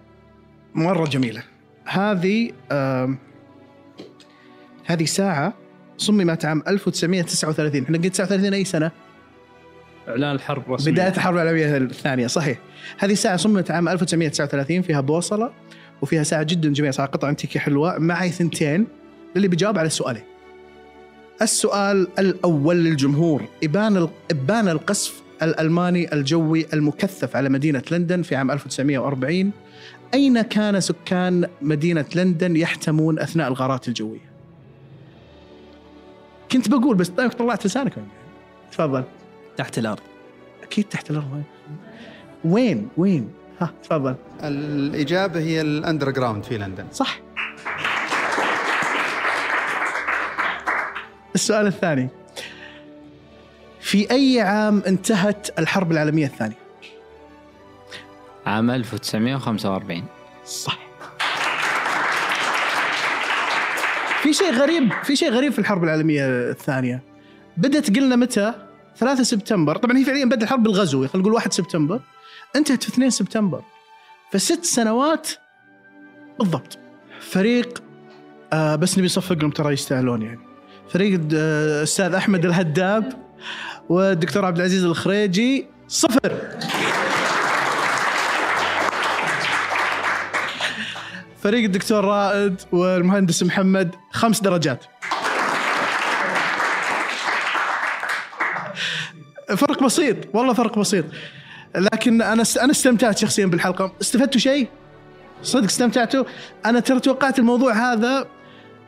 مرة 0.74 1.04
جميلة. 1.06 1.42
هذه 1.84 2.52
هذه 4.84 5.04
ساعة 5.04 5.54
صممت 5.98 6.44
عام 6.44 6.62
1939 6.68 7.82
إحنا 7.82 7.98
قلت 7.98 8.06
39 8.06 8.54
أي 8.54 8.64
سنة؟ 8.64 8.90
إعلان 10.08 10.34
الحرب 10.34 10.72
رسمي 10.72 10.92
بداية 10.92 11.08
الحرب 11.08 11.34
العالمية 11.34 11.76
الثانية 11.76 12.26
صحيح. 12.26 12.58
هذه 12.98 13.14
ساعه 13.14 13.36
صممت 13.36 13.70
عام 13.70 13.88
1939 13.88 14.82
فيها 14.82 15.00
بوصلة 15.00 15.50
وفيها 16.02 16.22
ساعة 16.22 16.42
جدا 16.42 16.72
جميلة 16.72 16.92
صراحة 16.92 17.10
قطعة 17.10 17.30
انتيكي 17.30 17.58
حلوة 17.58 17.98
معي 17.98 18.30
ثنتين. 18.30 18.86
للي 19.36 19.48
بيجاوب 19.48 19.78
على 19.78 19.86
السؤالين 19.86 20.22
السؤال 21.42 22.08
الأول 22.18 22.76
للجمهور. 22.76 23.42
إبان 23.64 24.08
إبان 24.30 24.68
القصف 24.68 25.22
الألماني 25.42 26.12
الجوي 26.12 26.66
المكثف 26.72 27.36
على 27.36 27.48
مدينة 27.48 27.82
لندن 27.90 28.22
في 28.22 28.36
عام 28.36 28.50
1940 28.50 29.50
أين 30.14 30.42
كان 30.42 30.80
سكان 30.80 31.48
مدينة 31.62 32.04
لندن 32.14 32.56
يحتمون 32.56 33.18
أثناء 33.18 33.48
الغارات 33.48 33.88
الجوية؟ 33.88 34.33
كنت 36.54 36.68
بقول 36.68 36.96
بس 36.96 37.08
طيب 37.08 37.30
طلعت 37.30 37.66
لسانك 37.66 37.92
تفضل. 38.72 39.04
تحت 39.56 39.78
الأرض. 39.78 40.00
أكيد 40.62 40.84
تحت 40.84 41.10
الأرض. 41.10 41.32
وين؟ 41.32 41.44
وين؟ 42.44 42.88
وين؟ 42.96 43.32
ها 43.60 43.72
تفضل. 43.82 44.14
الإجابة 44.42 45.40
هي 45.40 45.60
ال 45.60 46.10
Underground 46.10 46.44
في 46.44 46.58
لندن. 46.58 46.86
صح. 46.92 47.20
السؤال 51.34 51.66
الثاني. 51.66 52.08
في 53.80 54.10
أي 54.10 54.40
عام 54.40 54.82
انتهت 54.86 55.58
الحرب 55.58 55.92
العالمية 55.92 56.26
الثانية؟ 56.26 56.58
عام 58.46 58.70
1945 58.70 60.04
صح. 60.46 60.83
في 64.24 64.32
شيء 64.32 64.52
غريب 64.52 64.92
في 65.02 65.16
شيء 65.16 65.30
غريب 65.30 65.52
في 65.52 65.58
الحرب 65.58 65.84
العالمية 65.84 66.50
الثانية. 66.50 67.02
بدأت 67.56 67.96
قلنا 67.96 68.16
متى؟ 68.16 68.54
3 68.96 69.22
سبتمبر. 69.22 69.76
طبعا 69.76 69.98
هي 69.98 70.04
فعليا 70.04 70.24
بدأت 70.24 70.42
الحرب 70.42 70.62
بالغزو 70.62 71.06
خلينا 71.06 71.28
نقول 71.28 71.32
1 71.32 71.52
سبتمبر. 71.52 72.00
انتهت 72.56 72.82
في 72.82 72.88
2 72.88 73.10
سبتمبر. 73.10 73.62
فست 74.32 74.64
سنوات 74.64 75.28
بالضبط. 76.38 76.78
فريق 77.20 77.82
آه 78.52 78.76
بس 78.76 78.98
نبي 78.98 79.06
نصفق 79.06 79.36
لهم 79.36 79.50
ترى 79.50 79.72
يستاهلون 79.72 80.22
يعني. 80.22 80.40
فريق 80.88 81.20
آه، 81.34 81.78
الأستاذ 81.78 82.14
أحمد 82.14 82.44
الهداب 82.44 83.12
والدكتور 83.88 84.44
عبد 84.44 84.56
العزيز 84.56 84.84
الخريجي 84.84 85.66
صفر. 85.88 86.32
فريق 91.44 91.64
الدكتور 91.64 92.04
رائد 92.04 92.60
والمهندس 92.72 93.42
محمد 93.42 93.94
خمس 94.10 94.40
درجات. 94.40 94.84
فرق 99.56 99.82
بسيط 99.84 100.16
والله 100.34 100.52
فرق 100.52 100.78
بسيط. 100.78 101.04
لكن 101.76 102.22
أنا 102.22 102.44
أنا 102.62 102.70
استمتعت 102.70 103.18
شخصيا 103.18 103.46
بالحلقة. 103.46 103.92
استفدتوا 104.00 104.40
شيء؟ 104.40 104.68
صدق 105.42 105.64
استمتعتوا؟ 105.64 106.24
أنا 106.66 106.80
ترى 106.80 107.00
توقعت 107.00 107.38
الموضوع 107.38 107.72
هذا 107.72 108.26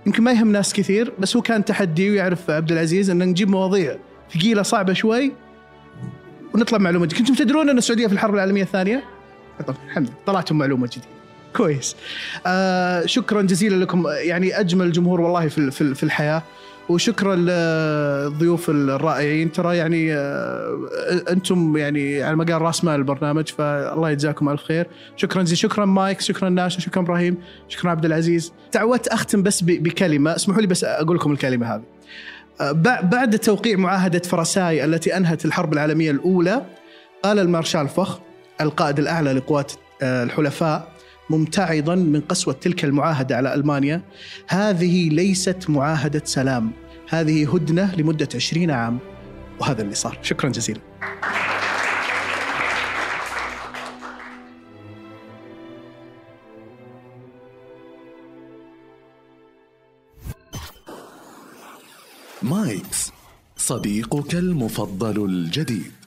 يمكن 0.07 0.22
ما 0.22 0.32
يهم 0.32 0.52
ناس 0.52 0.72
كثير 0.72 1.12
بس 1.18 1.36
هو 1.36 1.42
كان 1.42 1.64
تحدي 1.64 2.11
ويعرف 2.11 2.50
عبد 2.50 2.72
العزيز 2.72 3.11
ان 3.11 3.18
نجيب 3.18 3.50
مواضيع 3.50 3.96
ثقيلة 4.34 4.62
صعبة 4.62 4.92
شوي 4.92 5.32
ونطلع 6.54 6.78
معلومة 6.78 7.07
جديدة. 7.07 7.20
كنتم 7.20 7.34
تدرون 7.34 7.68
إن 7.68 7.78
السعودية 7.78 8.07
في 8.07 8.12
الحرب 8.12 8.34
العالمية 8.34 8.62
الثانية؟ 8.62 9.04
طب 9.66 9.74
الحمد 9.86 10.09
لله 10.09 10.16
طلعتم 10.26 10.59
معلومة 10.59 10.86
جديدة. 10.86 11.16
كويس. 11.57 11.96
آه 12.46 13.07
شكرا 13.07 13.42
جزيلا 13.42 13.84
لكم. 13.84 14.04
يعني 14.09 14.61
أجمل 14.61 14.92
جمهور 14.92 15.20
والله 15.20 15.48
في 15.48 15.70
في 15.70 16.02
الحياة. 16.02 16.42
وشكرا 16.88 17.34
للضيوف 17.36 18.70
الرائعين. 18.70 19.52
ترى 19.52 19.76
يعني 19.76 20.14
آه، 20.14 20.78
أنتم 21.30 21.76
يعني 21.76 22.22
على 22.22 22.36
مقال 22.36 22.62
راس 22.62 22.84
مال 22.84 22.94
البرنامج 22.94 23.48
فالله 23.48 24.11
يجزاكم 24.11 24.48
ألف 24.48 24.62
خير. 24.62 24.86
شكرا 25.16 25.42
زي 25.42 25.57
شكرا 25.57 25.84
مايك. 25.84 26.20
شكرا 26.20 26.48
ناشا. 26.48 26.80
شكرا 26.80 27.02
إبراهيم. 27.02 27.36
شكرا 27.68 27.90
عبد 27.90 28.04
العزيز. 28.04 28.52
تعودت 28.72 29.09
أختم 29.09 29.42
بس 29.42 29.62
بكلمة. 29.62 30.36
اسمحوا 30.36 30.61
لي 30.61 30.66
بس 30.66 30.84
أقول 30.84 31.16
لكم 31.16 31.32
الكلمة 31.32 31.74
هذه. 31.74 31.82
آه، 32.61 32.72
بع- 32.72 33.04
بعد 33.04 33.38
توقيع 33.38 33.76
معاهدة 33.78 34.18
فرساي 34.18 34.84
التي 34.84 35.16
أنهت 35.16 35.44
الحرب 35.44 35.72
العالمية 35.72 36.11
الأولى 36.11 36.62
قال 37.22 37.38
المارشال 37.38 37.88
فخ 37.88 38.18
القائد 38.61 38.98
الأعلى 38.98 39.32
لقوات 39.32 39.72
آه، 40.02 40.22
الحلفاء 40.22 40.88
ممتعضا 41.31 41.95
من 41.95 42.20
قسوة 42.20 42.55
تلك 42.55 42.85
المعاهدة 42.85 43.37
على 43.37 43.55
ألمانيا. 43.55 44.03
هذه 44.49 45.09
ليست 45.09 45.70
معاهدة 45.70 46.22
سلام. 46.24 46.72
هذه 47.09 47.55
هدنة 47.55 47.95
لمدة 47.95 48.29
20 48.35 48.70
عام. 48.70 48.99
وهذا 49.61 49.83
اللي 49.83 49.95
صار 49.95 50.18
شكرا 50.22 50.51
جزيلا. 50.51 50.81
مايكس 62.43 63.12
صديقك 63.57 64.35
المفضل 64.35 65.24
الجديد. 65.24 66.05